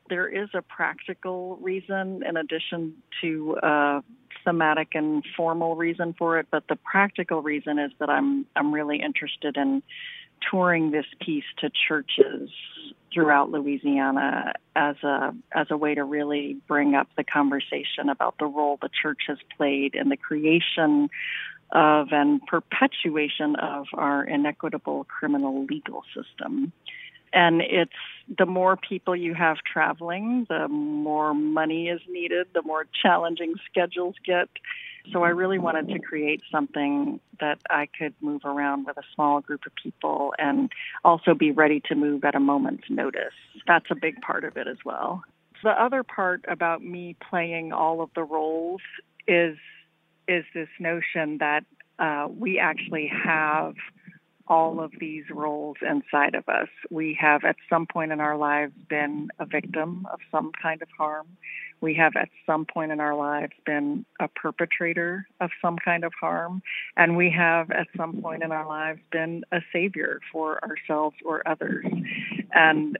There 0.08 0.28
is 0.28 0.48
a 0.54 0.62
practical 0.62 1.56
reason 1.60 2.22
in 2.26 2.36
addition 2.36 2.94
to 3.20 3.56
uh, 3.56 4.00
thematic 4.44 4.94
and 4.94 5.24
formal 5.36 5.76
reason 5.76 6.14
for 6.18 6.38
it, 6.38 6.46
but 6.50 6.64
the 6.68 6.76
practical 6.76 7.42
reason 7.42 7.78
is 7.78 7.92
that 7.98 8.08
I'm 8.08 8.46
I'm 8.56 8.72
really 8.72 9.00
interested 9.02 9.56
in 9.56 9.82
touring 10.50 10.90
this 10.90 11.06
piece 11.20 11.44
to 11.58 11.70
churches 11.88 12.50
throughout 13.12 13.50
Louisiana 13.50 14.52
as 14.76 14.96
a 15.02 15.34
as 15.52 15.66
a 15.70 15.76
way 15.76 15.94
to 15.94 16.04
really 16.04 16.56
bring 16.66 16.94
up 16.94 17.08
the 17.16 17.24
conversation 17.24 18.08
about 18.10 18.36
the 18.38 18.46
role 18.46 18.78
the 18.80 18.90
church 19.02 19.22
has 19.28 19.38
played 19.56 19.94
in 19.94 20.08
the 20.08 20.16
creation 20.16 21.08
of 21.72 22.08
and 22.12 22.40
perpetuation 22.46 23.56
of 23.56 23.86
our 23.94 24.24
inequitable 24.24 25.04
criminal 25.04 25.66
legal 25.66 26.02
system. 26.14 26.72
And 27.32 27.60
it's 27.60 27.92
the 28.38 28.46
more 28.46 28.76
people 28.76 29.16
you 29.16 29.34
have 29.34 29.58
traveling, 29.58 30.46
the 30.48 30.68
more 30.68 31.34
money 31.34 31.88
is 31.88 32.00
needed, 32.08 32.48
the 32.54 32.62
more 32.62 32.86
challenging 33.02 33.54
schedules 33.70 34.14
get. 34.24 34.48
So 35.12 35.22
I 35.22 35.30
really 35.30 35.58
wanted 35.58 35.88
to 35.88 35.98
create 36.00 36.42
something 36.50 37.20
that 37.40 37.58
I 37.70 37.88
could 37.98 38.14
move 38.20 38.44
around 38.44 38.86
with 38.86 38.98
a 38.98 39.02
small 39.14 39.40
group 39.40 39.64
of 39.64 39.72
people 39.82 40.34
and 40.38 40.70
also 41.04 41.34
be 41.34 41.50
ready 41.50 41.80
to 41.88 41.94
move 41.94 42.24
at 42.24 42.34
a 42.34 42.40
moment's 42.40 42.90
notice. 42.90 43.32
That's 43.66 43.86
a 43.90 43.94
big 43.94 44.20
part 44.20 44.44
of 44.44 44.56
it 44.56 44.66
as 44.66 44.78
well. 44.84 45.22
The 45.62 45.70
other 45.70 46.02
part 46.02 46.44
about 46.46 46.84
me 46.84 47.16
playing 47.30 47.72
all 47.72 48.00
of 48.02 48.10
the 48.14 48.22
roles 48.22 48.80
is 49.26 49.56
is 50.28 50.44
this 50.52 50.68
notion 50.78 51.38
that 51.38 51.64
uh, 51.98 52.28
we 52.30 52.58
actually 52.58 53.10
have 53.24 53.74
all 54.48 54.80
of 54.80 54.92
these 54.98 55.24
roles 55.30 55.76
inside 55.82 56.34
of 56.34 56.48
us. 56.48 56.68
We 56.90 57.16
have 57.20 57.44
at 57.44 57.56
some 57.68 57.86
point 57.86 58.12
in 58.12 58.20
our 58.20 58.36
lives 58.36 58.72
been 58.88 59.28
a 59.38 59.46
victim 59.46 60.06
of 60.10 60.20
some 60.30 60.52
kind 60.60 60.82
of 60.82 60.88
harm. 60.96 61.26
We 61.80 61.94
have 61.94 62.16
at 62.16 62.28
some 62.44 62.66
point 62.66 62.90
in 62.90 62.98
our 62.98 63.14
lives 63.14 63.52
been 63.64 64.04
a 64.20 64.28
perpetrator 64.28 65.26
of 65.40 65.50
some 65.62 65.76
kind 65.76 66.02
of 66.04 66.12
harm. 66.20 66.62
And 66.96 67.16
we 67.16 67.30
have 67.30 67.70
at 67.70 67.86
some 67.96 68.20
point 68.20 68.42
in 68.42 68.50
our 68.50 68.66
lives 68.66 69.00
been 69.12 69.44
a 69.52 69.60
savior 69.72 70.20
for 70.32 70.58
ourselves 70.64 71.16
or 71.24 71.46
others. 71.46 71.86
And 72.52 72.98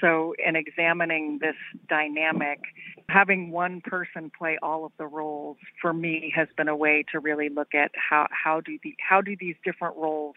so, 0.00 0.34
in 0.44 0.56
examining 0.56 1.38
this 1.40 1.56
dynamic, 1.88 2.60
having 3.08 3.50
one 3.50 3.80
person 3.80 4.30
play 4.36 4.58
all 4.62 4.84
of 4.84 4.92
the 4.98 5.06
roles 5.06 5.56
for 5.80 5.92
me 5.92 6.32
has 6.34 6.48
been 6.56 6.68
a 6.68 6.76
way 6.76 7.04
to 7.12 7.20
really 7.20 7.48
look 7.48 7.74
at 7.74 7.90
how 7.94 8.26
how 8.30 8.60
do 8.60 8.78
the 8.82 8.94
how 9.00 9.20
do 9.20 9.36
these 9.38 9.56
different 9.64 9.96
roles 9.96 10.34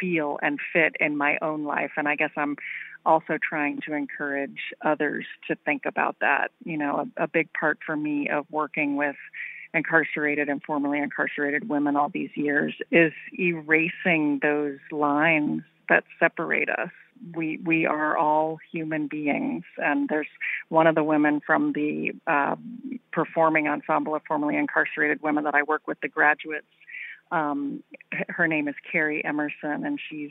feel 0.00 0.38
and 0.42 0.58
fit 0.72 0.96
in 1.00 1.16
my 1.16 1.38
own 1.42 1.64
life. 1.64 1.92
And 1.96 2.08
I 2.08 2.16
guess 2.16 2.30
I'm 2.36 2.56
also 3.04 3.38
trying 3.40 3.80
to 3.86 3.94
encourage 3.94 4.74
others 4.84 5.26
to 5.48 5.56
think 5.64 5.82
about 5.86 6.16
that. 6.20 6.50
You 6.64 6.78
know, 6.78 7.08
a, 7.16 7.24
a 7.24 7.28
big 7.28 7.52
part 7.52 7.78
for 7.84 7.96
me 7.96 8.28
of 8.28 8.46
working 8.50 8.96
with 8.96 9.16
incarcerated 9.74 10.48
and 10.48 10.62
formerly 10.62 10.98
incarcerated 10.98 11.68
women 11.68 11.96
all 11.96 12.08
these 12.08 12.30
years 12.34 12.74
is 12.90 13.12
erasing 13.38 14.38
those 14.42 14.78
lines 14.90 15.62
that 15.88 16.04
separate 16.18 16.68
us 16.68 16.90
we 17.34 17.58
we 17.64 17.86
are 17.86 18.16
all 18.16 18.58
human 18.72 19.06
beings, 19.08 19.64
and 19.78 20.08
there's 20.08 20.28
one 20.68 20.86
of 20.86 20.94
the 20.94 21.04
women 21.04 21.40
from 21.44 21.72
the 21.72 22.12
uh, 22.26 22.56
performing 23.12 23.68
ensemble 23.68 24.14
of 24.14 24.22
formerly 24.26 24.56
incarcerated 24.56 25.22
women 25.22 25.44
that 25.44 25.54
I 25.54 25.62
work 25.62 25.86
with, 25.86 26.00
the 26.00 26.08
graduates. 26.08 26.66
Um, 27.32 27.82
her 28.28 28.46
name 28.46 28.68
is 28.68 28.74
Carrie 28.90 29.24
Emerson, 29.24 29.84
and 29.84 29.98
she's 30.08 30.30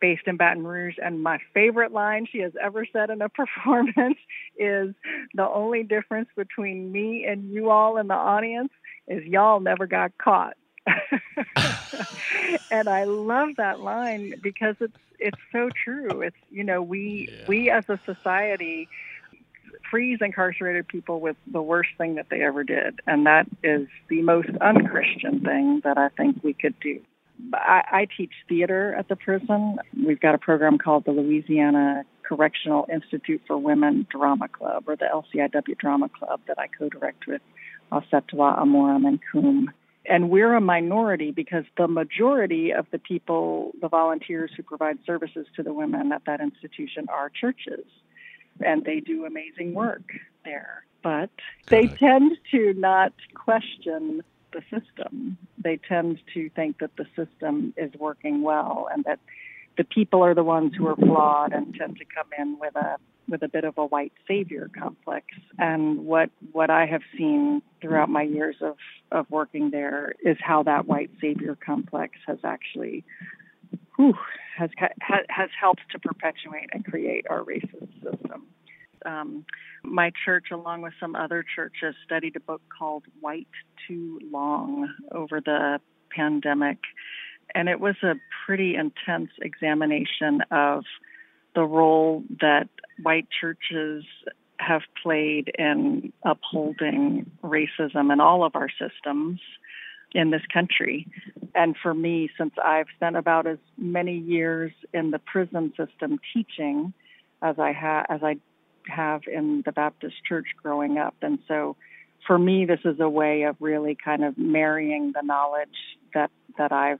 based 0.00 0.22
in 0.26 0.36
Baton 0.36 0.64
Rouge. 0.64 0.94
And 1.02 1.22
my 1.22 1.38
favorite 1.52 1.90
line 1.90 2.26
she 2.30 2.38
has 2.38 2.52
ever 2.62 2.86
said 2.92 3.10
in 3.10 3.20
a 3.20 3.28
performance 3.28 4.18
is 4.56 4.94
the 5.34 5.48
only 5.48 5.82
difference 5.82 6.28
between 6.36 6.92
me 6.92 7.26
and 7.28 7.50
you 7.50 7.70
all 7.70 7.96
in 7.96 8.06
the 8.06 8.14
audience 8.14 8.70
is 9.08 9.24
y'all 9.24 9.60
never 9.60 9.86
got 9.86 10.16
caught. 10.18 10.56
and 12.70 12.88
I 12.88 13.04
love 13.04 13.56
that 13.56 13.80
line 13.80 14.34
because 14.42 14.76
it's 14.80 14.96
it's 15.18 15.38
so 15.52 15.70
true. 15.84 16.22
It's 16.22 16.36
you 16.50 16.64
know 16.64 16.82
we 16.82 17.28
yeah. 17.30 17.44
we 17.46 17.70
as 17.70 17.84
a 17.88 17.98
society 18.04 18.88
freeze 19.90 20.18
incarcerated 20.20 20.86
people 20.86 21.20
with 21.20 21.36
the 21.50 21.62
worst 21.62 21.90
thing 21.96 22.16
that 22.16 22.26
they 22.30 22.42
ever 22.42 22.64
did, 22.64 23.00
and 23.06 23.26
that 23.26 23.46
is 23.62 23.88
the 24.08 24.22
most 24.22 24.48
unchristian 24.60 25.40
thing 25.40 25.80
that 25.84 25.98
I 25.98 26.08
think 26.10 26.42
we 26.42 26.52
could 26.52 26.78
do. 26.80 27.00
I, 27.54 27.82
I 27.90 28.08
teach 28.16 28.32
theater 28.48 28.94
at 28.94 29.08
the 29.08 29.16
prison. 29.16 29.78
We've 29.96 30.20
got 30.20 30.34
a 30.34 30.38
program 30.38 30.76
called 30.76 31.04
the 31.04 31.12
Louisiana 31.12 32.04
Correctional 32.22 32.86
Institute 32.92 33.40
for 33.46 33.56
Women 33.56 34.06
Drama 34.10 34.48
Club, 34.48 34.84
or 34.86 34.96
the 34.96 35.06
LCIW 35.06 35.78
Drama 35.78 36.08
Club, 36.08 36.40
that 36.48 36.58
I 36.58 36.66
co-direct 36.66 37.26
with 37.26 37.40
Osetowa 37.92 38.58
Amoram 38.58 39.06
and 39.06 39.20
Coombe 39.32 39.72
and 40.08 40.30
we're 40.30 40.54
a 40.54 40.60
minority 40.60 41.30
because 41.30 41.64
the 41.76 41.86
majority 41.86 42.72
of 42.72 42.86
the 42.90 42.98
people, 42.98 43.72
the 43.80 43.88
volunteers 43.88 44.50
who 44.56 44.62
provide 44.62 44.98
services 45.04 45.46
to 45.56 45.62
the 45.62 45.72
women 45.72 46.12
at 46.12 46.24
that 46.24 46.40
institution 46.40 47.06
are 47.08 47.28
churches, 47.28 47.84
and 48.64 48.84
they 48.84 49.00
do 49.00 49.26
amazing 49.26 49.74
work 49.74 50.10
there. 50.44 50.84
But 51.02 51.30
they 51.68 51.86
tend 51.86 52.36
to 52.50 52.74
not 52.74 53.12
question 53.34 54.22
the 54.52 54.62
system. 54.62 55.36
They 55.62 55.76
tend 55.76 56.18
to 56.34 56.48
think 56.50 56.78
that 56.78 56.96
the 56.96 57.06
system 57.14 57.74
is 57.76 57.92
working 57.98 58.42
well 58.42 58.88
and 58.92 59.04
that 59.04 59.20
the 59.76 59.84
people 59.84 60.22
are 60.24 60.34
the 60.34 60.42
ones 60.42 60.72
who 60.76 60.88
are 60.88 60.96
flawed 60.96 61.52
and 61.52 61.74
tend 61.74 61.98
to 61.98 62.04
come 62.04 62.28
in 62.36 62.58
with 62.58 62.74
a 62.74 62.96
with 63.28 63.42
a 63.42 63.48
bit 63.48 63.64
of 63.64 63.76
a 63.78 63.86
white 63.86 64.12
savior 64.26 64.70
complex. 64.78 65.26
And 65.58 66.06
what 66.06 66.30
what 66.52 66.70
I 66.70 66.86
have 66.86 67.02
seen 67.16 67.62
throughout 67.80 68.08
my 68.08 68.22
years 68.22 68.56
of 68.60 68.76
of 69.12 69.26
working 69.30 69.70
there 69.70 70.14
is 70.24 70.36
how 70.40 70.62
that 70.64 70.86
white 70.86 71.10
savior 71.20 71.56
complex 71.64 72.14
has 72.26 72.38
actually 72.44 73.04
whew, 73.96 74.14
has 74.56 74.70
has 75.00 75.50
helped 75.60 75.82
to 75.92 75.98
perpetuate 75.98 76.70
and 76.72 76.84
create 76.84 77.26
our 77.28 77.42
racist 77.42 77.92
system. 78.02 78.46
Um, 79.06 79.44
my 79.84 80.10
church, 80.24 80.46
along 80.52 80.82
with 80.82 80.92
some 80.98 81.14
other 81.14 81.44
churches, 81.54 81.94
studied 82.04 82.36
a 82.36 82.40
book 82.40 82.62
called 82.76 83.04
White 83.20 83.46
Too 83.86 84.20
Long 84.30 84.92
over 85.12 85.40
the 85.40 85.80
pandemic. 86.10 86.78
And 87.54 87.68
it 87.68 87.80
was 87.80 87.94
a 88.02 88.14
pretty 88.44 88.74
intense 88.74 89.30
examination 89.40 90.40
of 90.50 90.84
the 91.54 91.62
role 91.62 92.22
that 92.40 92.68
white 93.02 93.28
churches 93.40 94.04
have 94.58 94.82
played 95.02 95.50
in 95.58 96.12
upholding 96.24 97.30
racism 97.42 98.12
in 98.12 98.20
all 98.20 98.44
of 98.44 98.54
our 98.56 98.68
systems 98.70 99.40
in 100.14 100.30
this 100.30 100.42
country. 100.52 101.06
And 101.54 101.76
for 101.80 101.94
me, 101.94 102.30
since 102.36 102.52
I've 102.62 102.86
spent 102.96 103.16
about 103.16 103.46
as 103.46 103.58
many 103.76 104.18
years 104.18 104.72
in 104.92 105.10
the 105.10 105.18
prison 105.18 105.72
system 105.76 106.18
teaching 106.34 106.92
as 107.42 107.58
I 107.58 107.72
have 107.72 108.06
as 108.08 108.20
I 108.22 108.36
have 108.88 109.22
in 109.32 109.62
the 109.64 109.72
Baptist 109.72 110.16
church 110.26 110.46
growing 110.62 110.98
up, 110.98 111.14
and 111.22 111.38
so 111.46 111.76
for 112.26 112.38
me, 112.38 112.64
this 112.66 112.80
is 112.84 113.00
a 113.00 113.08
way 113.08 113.42
of 113.42 113.56
really 113.60 113.96
kind 114.02 114.24
of 114.24 114.36
marrying 114.36 115.12
the 115.14 115.22
knowledge 115.22 115.68
that 116.14 116.30
that 116.56 116.72
I've 116.72 116.98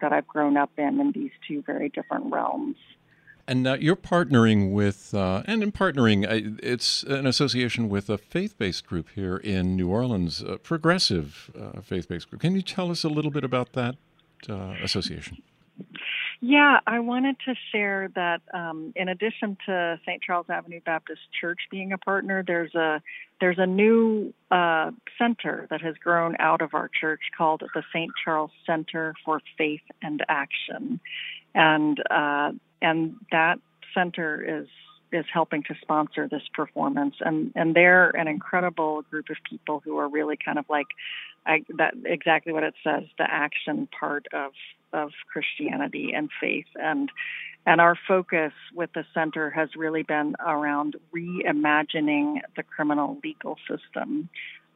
that 0.00 0.12
I've 0.12 0.26
grown 0.26 0.56
up 0.56 0.70
in 0.76 1.00
in 1.00 1.12
these 1.12 1.30
two 1.46 1.62
very 1.62 1.88
different 1.88 2.32
realms. 2.32 2.76
And 3.48 3.66
uh, 3.66 3.78
you're 3.80 3.96
partnering 3.96 4.72
with, 4.72 5.14
uh, 5.14 5.42
and 5.46 5.62
in 5.62 5.72
partnering, 5.72 6.58
it's 6.62 7.02
an 7.04 7.26
association 7.26 7.88
with 7.88 8.10
a 8.10 8.18
faith 8.18 8.58
based 8.58 8.86
group 8.86 9.08
here 9.14 9.38
in 9.38 9.74
New 9.74 9.88
Orleans, 9.88 10.42
a 10.42 10.58
progressive 10.58 11.50
uh, 11.58 11.80
faith 11.80 12.08
based 12.08 12.28
group. 12.28 12.42
Can 12.42 12.54
you 12.54 12.60
tell 12.60 12.90
us 12.90 13.04
a 13.04 13.08
little 13.08 13.30
bit 13.30 13.44
about 13.44 13.72
that 13.72 13.96
uh, 14.50 14.74
association? 14.82 15.42
Yeah, 16.40 16.80
I 16.86 17.00
wanted 17.00 17.36
to 17.46 17.54
share 17.72 18.10
that 18.14 18.42
um, 18.52 18.92
in 18.94 19.08
addition 19.08 19.56
to 19.64 19.98
St. 20.04 20.22
Charles 20.22 20.46
Avenue 20.50 20.80
Baptist 20.84 21.22
Church 21.40 21.60
being 21.70 21.92
a 21.92 21.98
partner, 21.98 22.44
there's 22.46 22.74
a 22.74 23.02
there's 23.40 23.58
a 23.58 23.66
new 23.66 24.34
uh, 24.50 24.90
center 25.16 25.66
that 25.70 25.80
has 25.80 25.96
grown 25.96 26.36
out 26.38 26.60
of 26.60 26.74
our 26.74 26.90
church 27.00 27.20
called 27.36 27.62
the 27.74 27.82
St. 27.94 28.10
Charles 28.22 28.50
Center 28.66 29.14
for 29.24 29.40
Faith 29.56 29.80
and 30.02 30.22
Action, 30.28 31.00
and 31.54 31.98
uh, 32.10 32.52
and 32.82 33.16
that 33.30 33.58
center 33.94 34.60
is 34.62 34.68
is 35.10 35.24
helping 35.32 35.62
to 35.62 35.74
sponsor 35.80 36.28
this 36.28 36.42
performance. 36.52 37.14
And 37.20 37.52
and 37.54 37.74
they're 37.74 38.10
an 38.10 38.28
incredible 38.28 39.02
group 39.10 39.30
of 39.30 39.36
people 39.48 39.80
who 39.84 39.96
are 39.98 40.08
really 40.08 40.36
kind 40.42 40.58
of 40.58 40.66
like 40.68 40.88
I, 41.46 41.64
that 41.78 41.94
exactly 42.04 42.52
what 42.52 42.62
it 42.62 42.74
says 42.84 43.04
the 43.16 43.26
action 43.28 43.88
part 43.98 44.26
of 44.32 44.52
of 44.92 45.10
Christianity 45.32 46.12
and 46.14 46.30
faith. 46.40 46.66
And 46.74 47.10
and 47.66 47.80
our 47.80 47.98
focus 48.06 48.52
with 48.74 48.90
the 48.94 49.04
center 49.12 49.50
has 49.50 49.70
really 49.76 50.02
been 50.02 50.36
around 50.40 50.96
reimagining 51.14 52.40
the 52.56 52.62
criminal 52.62 53.18
legal 53.22 53.56
system 53.68 54.28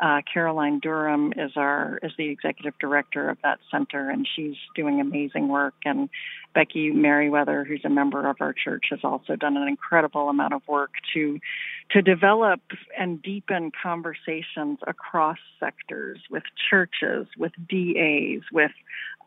uh, 0.03 0.21
Caroline 0.33 0.81
Durham 0.81 1.33
is 1.37 1.53
our 1.55 2.01
is 2.03 2.13
the 2.19 2.29
executive 2.29 2.75
director 2.81 3.31
of 3.31 3.39
that 3.45 3.61
center, 3.71 4.11
and 4.11 4.27
she's 4.35 4.57
doing 4.75 5.01
amazing 5.01 5.47
work. 5.47 5.75
And 5.85 6.09
Becky 6.55 6.91
Merriweather, 6.91 7.65
who's 7.65 7.85
a 7.85 7.89
member 7.89 8.29
of 8.29 8.37
our 8.41 8.53
church, 8.53 8.87
has 8.91 8.99
also 9.05 9.37
done 9.37 9.57
an 9.57 9.69
incredible 9.69 10.29
amount 10.29 10.55
of 10.55 10.63
work 10.67 10.91
to 11.15 11.39
to 11.93 12.03
develop 12.03 12.61
and 12.99 13.23
deepen 13.23 13.71
conversations 13.81 14.79
across 14.87 15.39
sectors 15.61 16.19
with 16.31 16.43
churches, 16.69 17.29
with 17.39 17.53
DAs, 17.69 18.43
with 18.51 18.73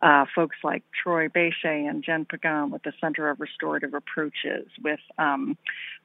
uh, 0.01 0.25
folks 0.33 0.57
like 0.63 0.83
Troy 1.03 1.27
Bechet 1.27 1.89
and 1.89 2.03
Jen 2.03 2.25
Pagan 2.25 2.71
with 2.71 2.83
the 2.83 2.93
Center 2.99 3.29
of 3.29 3.39
Restorative 3.39 3.93
Approaches, 3.93 4.67
with 4.83 4.99
um, 5.17 5.57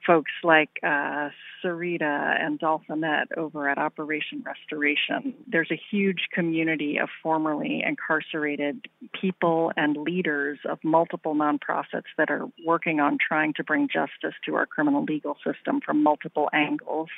folks 0.06 0.30
like 0.42 0.70
uh, 0.82 1.30
Sarita 1.62 2.40
and 2.40 2.58
Dolfinette 2.58 3.28
over 3.36 3.68
at 3.68 3.78
Operation 3.78 4.42
Restoration. 4.44 5.34
There's 5.46 5.70
a 5.70 5.80
huge 5.90 6.28
community 6.32 6.98
of 6.98 7.08
formerly 7.22 7.82
incarcerated 7.86 8.86
people 9.20 9.72
and 9.76 9.96
leaders 9.96 10.58
of 10.68 10.78
multiple 10.82 11.34
nonprofits 11.34 12.10
that 12.16 12.30
are 12.30 12.46
working 12.64 13.00
on 13.00 13.18
trying 13.18 13.54
to 13.54 13.64
bring 13.64 13.88
justice 13.88 14.34
to 14.46 14.54
our 14.54 14.66
criminal 14.66 15.04
legal 15.04 15.36
system 15.44 15.80
from 15.84 16.02
multiple 16.02 16.48
angles. 16.52 17.08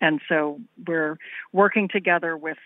And 0.00 0.20
so 0.28 0.60
we're 0.86 1.18
working 1.52 1.88
together 1.88 2.36
with 2.36 2.58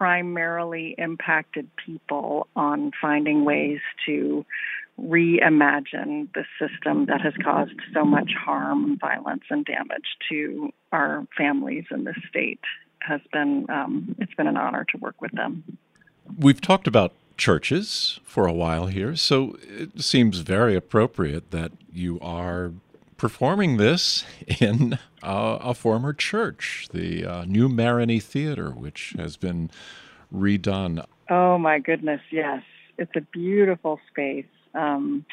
primarily 0.00 0.94
impacted 0.96 1.68
people 1.76 2.46
on 2.56 2.90
finding 3.02 3.44
ways 3.44 3.80
to 4.06 4.46
reimagine 4.98 6.26
the 6.32 6.44
system 6.58 7.04
that 7.04 7.20
has 7.20 7.34
caused 7.44 7.74
so 7.92 8.02
much 8.02 8.30
harm, 8.32 8.98
violence, 8.98 9.42
and 9.50 9.66
damage 9.66 10.16
to 10.26 10.70
our 10.90 11.26
families 11.36 11.84
in 11.90 12.04
this 12.04 12.16
state. 12.30 12.60
Has 13.00 13.20
been 13.30 13.66
um, 13.70 14.14
it's 14.18 14.34
been 14.34 14.46
an 14.46 14.56
honor 14.56 14.86
to 14.90 14.98
work 14.98 15.20
with 15.20 15.32
them. 15.32 15.64
We've 16.38 16.60
talked 16.60 16.86
about 16.86 17.12
churches 17.36 18.20
for 18.24 18.46
a 18.46 18.52
while 18.52 18.86
here, 18.86 19.16
so 19.16 19.56
it 19.62 20.02
seems 20.02 20.38
very 20.38 20.76
appropriate 20.76 21.50
that 21.50 21.72
you 21.92 22.18
are 22.20 22.72
performing 23.20 23.76
this 23.76 24.24
in 24.62 24.98
a, 25.22 25.58
a 25.60 25.74
former 25.74 26.14
church, 26.14 26.88
the 26.90 27.26
uh, 27.26 27.44
New 27.44 27.68
Marigny 27.68 28.20
Theater, 28.20 28.70
which 28.70 29.14
has 29.18 29.36
been 29.36 29.70
redone. 30.34 31.04
Oh 31.28 31.58
my 31.58 31.80
goodness, 31.80 32.22
yes, 32.32 32.62
it's 32.96 33.14
a 33.14 33.20
beautiful 33.20 34.00
space. 34.10 34.46
Um, 34.74 35.26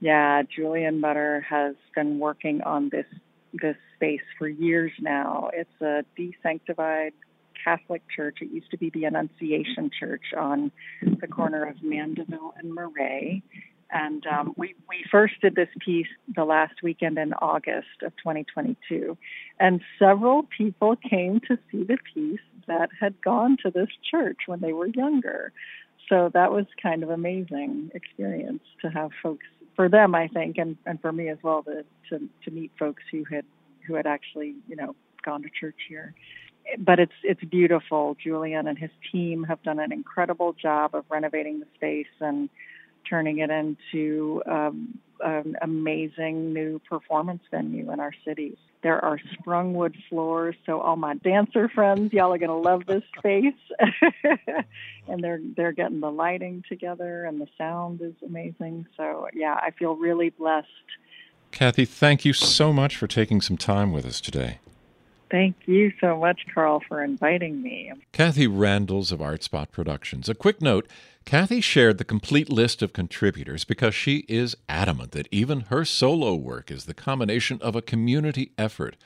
yeah, 0.00 0.42
Julian 0.42 1.00
Mutter 1.00 1.42
has 1.42 1.74
been 1.94 2.18
working 2.18 2.62
on 2.62 2.88
this 2.88 3.06
this 3.52 3.76
space 3.96 4.22
for 4.38 4.48
years 4.48 4.92
now. 4.98 5.50
It's 5.52 5.80
a 5.82 6.04
desanctified 6.18 7.12
Catholic 7.62 8.02
church. 8.14 8.38
It 8.40 8.50
used 8.50 8.70
to 8.70 8.78
be 8.78 8.88
the 8.88 9.04
Annunciation 9.04 9.90
Church 9.98 10.32
on 10.34 10.70
the 11.02 11.26
corner 11.26 11.64
of 11.64 11.82
Mandeville 11.82 12.54
and 12.56 12.72
Murray. 12.72 13.42
And 13.90 14.26
um, 14.26 14.54
we, 14.56 14.74
we 14.88 15.04
first 15.10 15.34
did 15.40 15.54
this 15.54 15.68
piece 15.78 16.08
the 16.34 16.44
last 16.44 16.82
weekend 16.82 17.16
in 17.18 17.32
August 17.34 18.02
of 18.02 18.14
2022. 18.18 19.16
And 19.58 19.80
several 19.98 20.42
people 20.42 20.96
came 20.96 21.40
to 21.48 21.58
see 21.70 21.84
the 21.84 21.98
piece 22.14 22.40
that 22.66 22.90
had 23.00 23.20
gone 23.22 23.56
to 23.62 23.70
this 23.70 23.88
church 24.10 24.40
when 24.46 24.60
they 24.60 24.72
were 24.72 24.88
younger. 24.88 25.52
So 26.08 26.30
that 26.34 26.52
was 26.52 26.66
kind 26.82 27.02
of 27.02 27.10
amazing 27.10 27.90
experience 27.94 28.62
to 28.82 28.88
have 28.90 29.10
folks 29.22 29.46
for 29.76 29.88
them, 29.88 30.14
I 30.14 30.28
think, 30.28 30.58
and, 30.58 30.76
and 30.86 31.00
for 31.00 31.12
me 31.12 31.28
as 31.28 31.38
well 31.42 31.62
to, 31.62 31.84
to 32.10 32.28
to 32.44 32.50
meet 32.50 32.72
folks 32.78 33.02
who 33.12 33.24
had 33.30 33.44
who 33.86 33.94
had 33.94 34.06
actually, 34.06 34.54
you 34.68 34.76
know, 34.76 34.96
gone 35.24 35.42
to 35.42 35.48
church 35.48 35.76
here. 35.88 36.14
But 36.78 36.98
it's 36.98 37.12
it's 37.22 37.42
beautiful. 37.44 38.16
Julian 38.22 38.66
and 38.66 38.78
his 38.78 38.90
team 39.12 39.44
have 39.44 39.62
done 39.62 39.78
an 39.78 39.92
incredible 39.92 40.52
job 40.52 40.94
of 40.94 41.04
renovating 41.08 41.60
the 41.60 41.66
space 41.74 42.12
and 42.20 42.48
turning 43.08 43.38
it 43.38 43.50
into 43.50 44.42
um, 44.46 44.98
an 45.20 45.56
amazing 45.62 46.52
new 46.52 46.80
performance 46.88 47.42
venue 47.50 47.90
in 47.92 48.00
our 48.00 48.12
cities. 48.24 48.56
There 48.82 49.04
are 49.04 49.18
sprung 49.32 49.74
wood 49.74 49.96
floors, 50.08 50.54
so 50.64 50.80
all 50.80 50.96
my 50.96 51.14
dancer 51.14 51.68
friends, 51.68 52.12
y'all 52.12 52.32
are 52.32 52.38
to 52.38 52.52
love 52.52 52.86
this 52.86 53.02
space. 53.18 53.54
and 55.08 55.22
they're 55.22 55.40
they're 55.56 55.72
getting 55.72 56.00
the 56.00 56.12
lighting 56.12 56.62
together, 56.68 57.24
and 57.24 57.40
the 57.40 57.48
sound 57.56 58.00
is 58.00 58.14
amazing. 58.24 58.86
So 58.96 59.28
yeah, 59.34 59.54
I 59.54 59.72
feel 59.72 59.96
really 59.96 60.30
blessed. 60.30 60.68
Kathy, 61.50 61.86
thank 61.86 62.24
you 62.24 62.32
so 62.32 62.72
much 62.72 62.96
for 62.96 63.06
taking 63.06 63.40
some 63.40 63.56
time 63.56 63.92
with 63.92 64.06
us 64.06 64.20
today. 64.20 64.58
Thank 65.30 65.56
you 65.66 65.92
so 66.00 66.18
much, 66.18 66.40
Carl, 66.54 66.80
for 66.88 67.02
inviting 67.02 67.62
me. 67.62 67.92
Kathy 68.12 68.46
Randels 68.46 69.12
of 69.12 69.20
Artspot 69.20 69.70
Productions. 69.70 70.28
A 70.28 70.34
quick 70.34 70.62
note 70.62 70.88
Kathy 71.24 71.60
shared 71.60 71.98
the 71.98 72.04
complete 72.04 72.48
list 72.48 72.80
of 72.80 72.94
contributors 72.94 73.64
because 73.64 73.94
she 73.94 74.24
is 74.28 74.56
adamant 74.68 75.12
that 75.12 75.28
even 75.30 75.60
her 75.62 75.84
solo 75.84 76.34
work 76.34 76.70
is 76.70 76.86
the 76.86 76.94
combination 76.94 77.58
of 77.60 77.76
a 77.76 77.82
community 77.82 78.52
effort. 78.56 78.96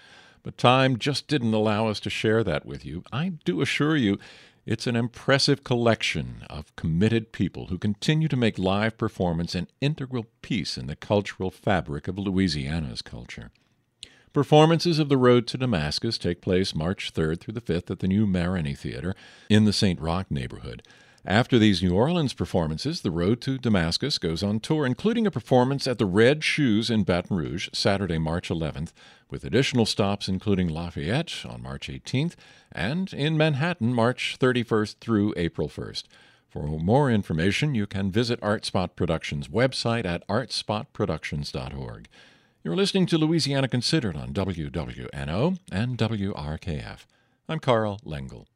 But 0.45 0.59
time 0.59 0.99
just 0.99 1.27
didn't 1.27 1.55
allow 1.55 1.89
us 1.89 1.99
to 2.01 2.11
share 2.11 2.45
that 2.45 2.65
with 2.65 2.85
you. 2.85 3.03
I 3.13 3.33
do 3.45 3.61
assure 3.61 3.97
you, 3.97 4.19
it's 4.65 4.87
an 4.87 4.95
impressive 4.95 5.65
collection 5.65 6.45
of 6.49 6.75
committed 6.77 7.33
people 7.33 7.67
who 7.67 7.79
continue 7.79 8.29
to 8.29 8.37
make 8.37 8.59
live 8.59 8.97
performance 8.97 9.57
an 9.57 9.67
integral 9.81 10.27
piece 10.43 10.79
in 10.79 10.87
the 10.87 10.95
cultural 10.95 11.51
fabric 11.51 12.07
of 12.07 12.19
Louisiana's 12.19 13.03
culture. 13.03 13.51
Performances 14.33 14.99
of 14.99 15.11
The 15.11 15.18
Road 15.18 15.47
to 15.49 15.59
Damascus 15.59 16.16
take 16.16 16.40
place 16.40 16.75
March 16.75 17.12
3rd 17.12 17.38
through 17.38 17.53
the 17.53 17.61
5th 17.61 17.90
at 17.90 17.99
the 17.99 18.09
new 18.09 18.27
Marigny 18.27 18.75
Theater 18.77 19.14
in 19.51 19.66
the 19.66 19.75
St. 19.75 20.01
Roch 20.01 20.31
neighborhood. 20.31 20.83
After 21.27 21.59
these 21.59 21.83
New 21.83 21.95
Orleans 21.95 22.33
performances, 22.33 23.03
The 23.03 23.11
Road 23.11 23.42
to 23.42 23.59
Damascus 23.59 24.16
goes 24.16 24.42
on 24.42 24.61
tour, 24.61 24.87
including 24.87 25.27
a 25.27 25.31
performance 25.31 25.87
at 25.87 25.99
the 25.99 26.07
Red 26.07 26.42
Shoes 26.42 26.88
in 26.88 27.05
Baton 27.05 27.37
Rouge, 27.37 27.68
Saturday, 27.75 28.16
March 28.16 28.49
11th, 28.49 28.92
with 29.29 29.45
additional 29.45 29.85
stops 29.85 30.29
including 30.29 30.66
Lafayette 30.66 31.45
on 31.45 31.62
March 31.62 31.88
18th 31.88 32.33
and 32.73 33.12
in 33.12 33.37
Manhattan, 33.37 33.92
March 33.92 34.38
31st 34.40 34.97
through 34.99 35.35
April 35.37 35.68
1st. 35.68 36.05
For 36.49 36.62
more 36.66 37.11
information, 37.11 37.75
you 37.75 37.87
can 37.87 38.11
visit 38.11 38.40
Artspot 38.40 38.97
Productions' 38.97 39.49
website 39.49 40.07
at 40.07 40.27
artspotproductions.org. 40.27 42.09
You're 42.64 42.77
listening 42.77 43.07
to 43.07 43.18
Louisiana 43.18 43.66
Considered 43.66 44.14
on 44.16 44.33
WWNO 44.33 45.59
and 45.72 45.98
WRKF. 45.98 47.07
I'm 47.48 47.59
Carl 47.59 47.98
Lengel. 48.05 48.46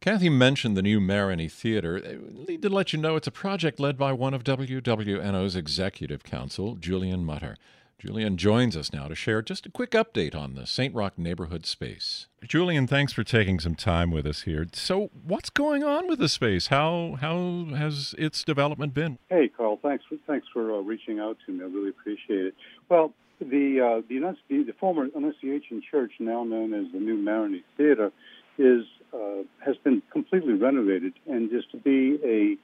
Kathy 0.00 0.28
mentioned 0.28 0.76
the 0.76 0.82
new 0.82 1.00
Marigny 1.00 1.50
Theater. 1.50 2.00
I 2.00 2.46
need 2.48 2.62
to 2.62 2.68
let 2.68 2.92
you 2.92 3.00
know 3.00 3.16
it's 3.16 3.26
a 3.26 3.32
project 3.32 3.80
led 3.80 3.98
by 3.98 4.12
one 4.12 4.34
of 4.34 4.44
WWNO's 4.44 5.56
executive 5.56 6.22
council, 6.22 6.76
Julian 6.76 7.24
Mutter. 7.24 7.56
Julian 7.98 8.36
joins 8.36 8.76
us 8.76 8.92
now 8.92 9.08
to 9.08 9.16
share 9.16 9.42
just 9.42 9.66
a 9.66 9.70
quick 9.70 9.90
update 9.90 10.36
on 10.36 10.54
the 10.54 10.64
St. 10.64 10.94
Roch 10.94 11.18
neighborhood 11.18 11.66
space. 11.66 12.28
Julian, 12.44 12.86
thanks 12.86 13.12
for 13.12 13.24
taking 13.24 13.58
some 13.58 13.74
time 13.74 14.12
with 14.12 14.28
us 14.28 14.42
here. 14.42 14.68
So, 14.72 15.10
what's 15.24 15.50
going 15.50 15.82
on 15.82 16.06
with 16.06 16.20
the 16.20 16.28
space? 16.28 16.68
How 16.68 17.18
how 17.20 17.66
has 17.74 18.14
its 18.16 18.44
development 18.44 18.94
been? 18.94 19.18
Hey, 19.28 19.48
Carl, 19.48 19.80
thanks 19.82 20.04
for 20.08 20.18
thanks 20.28 20.46
for 20.52 20.72
uh, 20.72 20.82
reaching 20.82 21.18
out 21.18 21.36
to 21.46 21.52
me. 21.52 21.64
I 21.64 21.66
really 21.66 21.90
appreciate 21.90 22.46
it. 22.46 22.54
Well, 22.88 23.12
the 23.40 23.80
uh, 23.80 24.02
the, 24.08 24.64
the, 24.64 24.72
former 24.78 25.08
Annunciation 25.14 25.82
Church, 25.90 26.12
now 26.18 26.44
known 26.44 26.74
as 26.74 26.92
the 26.92 26.98
New 26.98 27.16
Marigny 27.16 27.62
Theater, 27.76 28.12
is 28.58 28.84
uh, 29.12 29.42
has 29.64 29.76
been 29.82 30.02
completely 30.12 30.54
renovated 30.54 31.14
and 31.26 31.52
is 31.52 31.64
to 31.72 31.78
be 31.78 32.18
a 32.24 32.56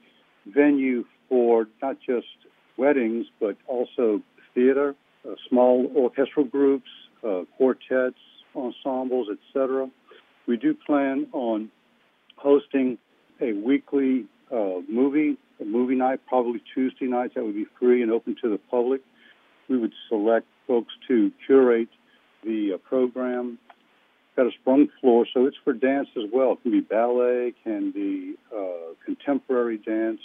venue 0.49 1.03
for 1.29 1.67
not 1.81 1.97
just 1.99 2.27
weddings 2.77 3.25
but 3.39 3.57
also 3.67 4.21
theater, 4.53 4.95
uh, 5.27 5.33
small 5.49 5.91
orchestral 5.95 6.45
groups, 6.45 6.89
uh, 7.27 7.41
quartets, 7.57 8.19
ensembles, 8.55 9.27
etc. 9.29 9.89
We 10.47 10.57
do 10.57 10.73
plan 10.73 11.27
on 11.33 11.69
hosting 12.37 12.97
a 13.41 13.53
weekly 13.53 14.25
uh, 14.51 14.81
movie, 14.87 15.37
a 15.59 15.65
movie 15.65 15.95
night, 15.95 16.21
probably 16.27 16.61
Tuesday 16.73 17.05
nights. 17.05 17.33
That 17.35 17.43
would 17.43 17.55
be 17.55 17.65
free 17.79 18.01
and 18.01 18.11
open 18.11 18.35
to 18.41 18.49
the 18.49 18.57
public. 18.57 19.01
We 19.67 19.77
would 19.77 19.93
select 20.07 20.47
folks 20.67 20.93
to 21.07 21.31
curate 21.45 21.89
the 22.43 22.73
uh, 22.73 22.77
program. 22.77 23.57
Got 24.35 24.47
a 24.47 24.51
sprung 24.51 24.89
floor, 25.01 25.25
so 25.33 25.45
it's 25.45 25.57
for 25.63 25.73
dance 25.73 26.09
as 26.15 26.29
well. 26.31 26.53
It 26.53 26.61
can 26.61 26.71
be 26.71 26.81
ballet, 26.81 27.53
can 27.63 27.91
be 27.91 28.35
uh, 28.55 28.93
contemporary 29.03 29.79
dance, 29.79 30.19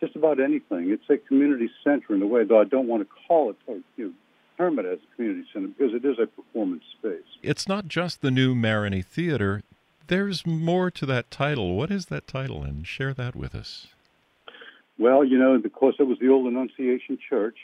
just 0.00 0.16
about 0.16 0.40
anything. 0.40 0.90
It's 0.90 1.08
a 1.08 1.16
community 1.16 1.70
center 1.84 2.14
in 2.14 2.22
a 2.22 2.26
way, 2.26 2.44
though 2.44 2.60
I 2.60 2.64
don't 2.64 2.88
want 2.88 3.04
to 3.04 3.08
call 3.28 3.50
it 3.50 3.56
or 3.66 3.76
you 3.96 4.06
know, 4.06 4.12
term 4.56 4.78
it 4.78 4.86
as 4.86 4.98
a 4.98 5.16
community 5.16 5.46
center 5.52 5.68
because 5.68 5.94
it 5.94 6.04
is 6.04 6.16
a 6.20 6.26
performance 6.26 6.82
space. 6.98 7.22
It's 7.42 7.68
not 7.68 7.86
just 7.86 8.20
the 8.20 8.30
new 8.30 8.54
Marigny 8.54 9.04
Theater. 9.04 9.62
There's 10.08 10.46
more 10.46 10.90
to 10.92 11.06
that 11.06 11.30
title. 11.30 11.76
What 11.76 11.90
is 11.90 12.06
that 12.06 12.26
title? 12.26 12.62
And 12.62 12.86
share 12.86 13.14
that 13.14 13.36
with 13.36 13.54
us. 13.54 13.88
Well, 14.98 15.24
you 15.24 15.38
know, 15.38 15.54
of 15.54 15.72
course, 15.72 15.96
it 15.98 16.04
was 16.04 16.18
the 16.18 16.28
old 16.28 16.46
Annunciation 16.46 17.18
Church, 17.28 17.56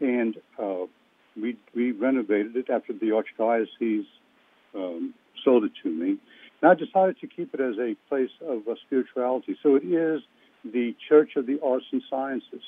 and 0.00 0.36
uh, 0.58 0.84
we 1.40 1.56
we 1.74 1.92
renovated 1.92 2.56
it 2.56 2.70
after 2.70 2.92
the 2.92 3.10
archdiocese 3.10 4.06
um, 4.74 5.14
sold 5.44 5.64
it 5.64 5.72
to 5.82 5.90
me. 5.90 6.18
And 6.62 6.70
I 6.70 6.74
decided 6.74 7.20
to 7.20 7.26
keep 7.26 7.54
it 7.54 7.60
as 7.60 7.76
a 7.78 7.94
place 8.08 8.30
of 8.40 8.66
uh, 8.68 8.74
spirituality. 8.86 9.56
So 9.62 9.76
it 9.76 9.84
is 9.84 10.22
the 10.64 10.94
Church 11.08 11.32
of 11.36 11.46
the 11.46 11.60
Arts 11.62 11.86
and 11.92 12.02
Sciences. 12.08 12.62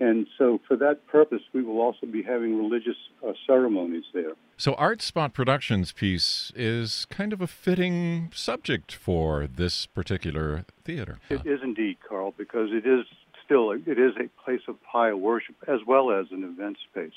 And 0.00 0.26
so, 0.36 0.60
for 0.66 0.76
that 0.78 1.06
purpose, 1.06 1.42
we 1.52 1.62
will 1.62 1.80
also 1.80 2.06
be 2.06 2.20
having 2.20 2.58
religious 2.58 2.96
uh, 3.24 3.32
ceremonies 3.46 4.02
there. 4.12 4.32
So, 4.56 4.74
Art 4.74 5.00
Spot 5.00 5.32
Productions 5.32 5.92
piece 5.92 6.50
is 6.56 7.04
kind 7.10 7.32
of 7.32 7.40
a 7.40 7.46
fitting 7.46 8.32
subject 8.34 8.92
for 8.92 9.46
this 9.46 9.86
particular 9.86 10.64
theater. 10.84 11.20
It 11.30 11.46
is 11.46 11.60
indeed, 11.62 11.98
Carl, 12.08 12.34
because 12.36 12.70
it 12.72 12.84
is 12.86 13.06
still 13.44 13.70
it 13.70 13.98
is 13.98 14.14
a 14.18 14.28
place 14.44 14.62
of 14.66 14.76
high 14.84 15.12
worship 15.12 15.54
as 15.68 15.80
well 15.86 16.10
as 16.10 16.26
an 16.32 16.42
event 16.42 16.76
space. 16.90 17.12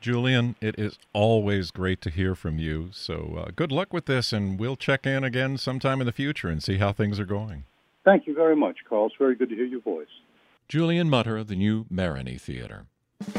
Julian, 0.00 0.54
it 0.60 0.78
is 0.78 0.98
always 1.12 1.70
great 1.70 2.00
to 2.02 2.10
hear 2.10 2.34
from 2.34 2.58
you. 2.58 2.90
So 2.92 3.44
uh, 3.44 3.50
good 3.54 3.72
luck 3.72 3.92
with 3.92 4.06
this, 4.06 4.32
and 4.32 4.58
we'll 4.58 4.76
check 4.76 5.06
in 5.06 5.24
again 5.24 5.58
sometime 5.58 6.00
in 6.00 6.06
the 6.06 6.12
future 6.12 6.48
and 6.48 6.62
see 6.62 6.78
how 6.78 6.92
things 6.92 7.18
are 7.18 7.26
going. 7.26 7.64
Thank 8.04 8.26
you 8.26 8.34
very 8.34 8.56
much, 8.56 8.78
Carl. 8.88 9.06
It's 9.06 9.16
very 9.18 9.34
good 9.34 9.50
to 9.50 9.54
hear 9.54 9.64
your 9.64 9.80
voice. 9.80 10.06
Julian 10.68 11.10
Mutter 11.10 11.36
of 11.36 11.48
the 11.48 11.56
new 11.56 11.84
Marigny 11.92 12.40
Theater. 12.40 12.86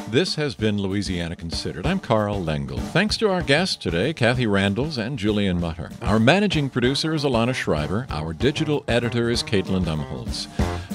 This 0.10 0.36
has 0.36 0.56
been 0.56 0.78
Louisiana 0.78 1.36
Considered. 1.36 1.86
I'm 1.86 2.00
Carl 2.00 2.43
Lengel. 2.43 2.80
Thanks 2.80 3.15
to 3.17 3.30
our 3.30 3.41
guests 3.41 3.78
today, 3.78 4.13
Kathy 4.13 4.45
Randels 4.45 4.98
and 4.98 5.17
Julian 5.17 5.60
Mutter. 5.60 5.91
Our 6.02 6.19
managing 6.19 6.69
producer 6.69 7.13
is 7.13 7.24
Alana 7.24 7.56
Schreiber. 7.56 8.06
Our 8.10 8.34
digital 8.34 8.84
editor 8.88 9.30
is 9.30 9.41
Caitlin 9.41 9.86
Umholtz. 9.86 10.48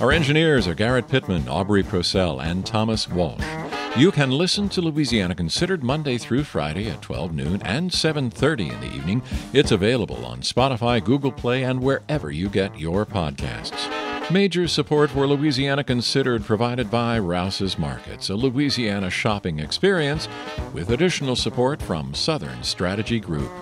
Our 0.03 0.12
engineers 0.12 0.68
are 0.68 0.74
Garrett 0.74 1.09
Pittman, 1.09 1.48
Aubrey 1.48 1.83
Procell, 1.83 2.42
and 2.44 2.66
Thomas 2.66 3.09
Walsh. 3.09 3.42
You 3.96 4.11
can 4.11 4.33
listen 4.33 4.68
to 4.70 4.80
Louisiana 4.80 5.37
Considered 5.37 5.85
Monday 5.85 6.18
through 6.18 6.42
Friday 6.42 6.90
at 6.90 7.00
12 7.00 7.33
noon 7.33 7.62
and 7.62 7.92
7:30 7.92 8.68
in 8.68 8.80
the 8.80 8.92
evening. 8.92 9.22
It's 9.52 9.70
available 9.70 10.26
on 10.26 10.40
Spotify, 10.40 11.02
Google 11.02 11.30
Play, 11.30 11.62
and 11.62 11.80
wherever 11.80 12.28
you 12.33 12.48
get 12.48 12.76
your 12.76 13.07
podcasts. 13.07 13.88
Major 14.33 14.66
support 14.66 15.11
for 15.11 15.28
Louisiana 15.28 15.85
Considered 15.85 16.44
provided 16.44 16.90
by 16.90 17.20
Rouse's 17.20 17.78
Markets, 17.78 18.30
a 18.30 18.35
Louisiana 18.35 19.11
shopping 19.11 19.61
experience, 19.61 20.26
with 20.72 20.90
additional 20.90 21.37
support 21.37 21.80
from 21.80 22.14
Southern 22.14 22.64
Strategy 22.64 23.20
Group. 23.20 23.52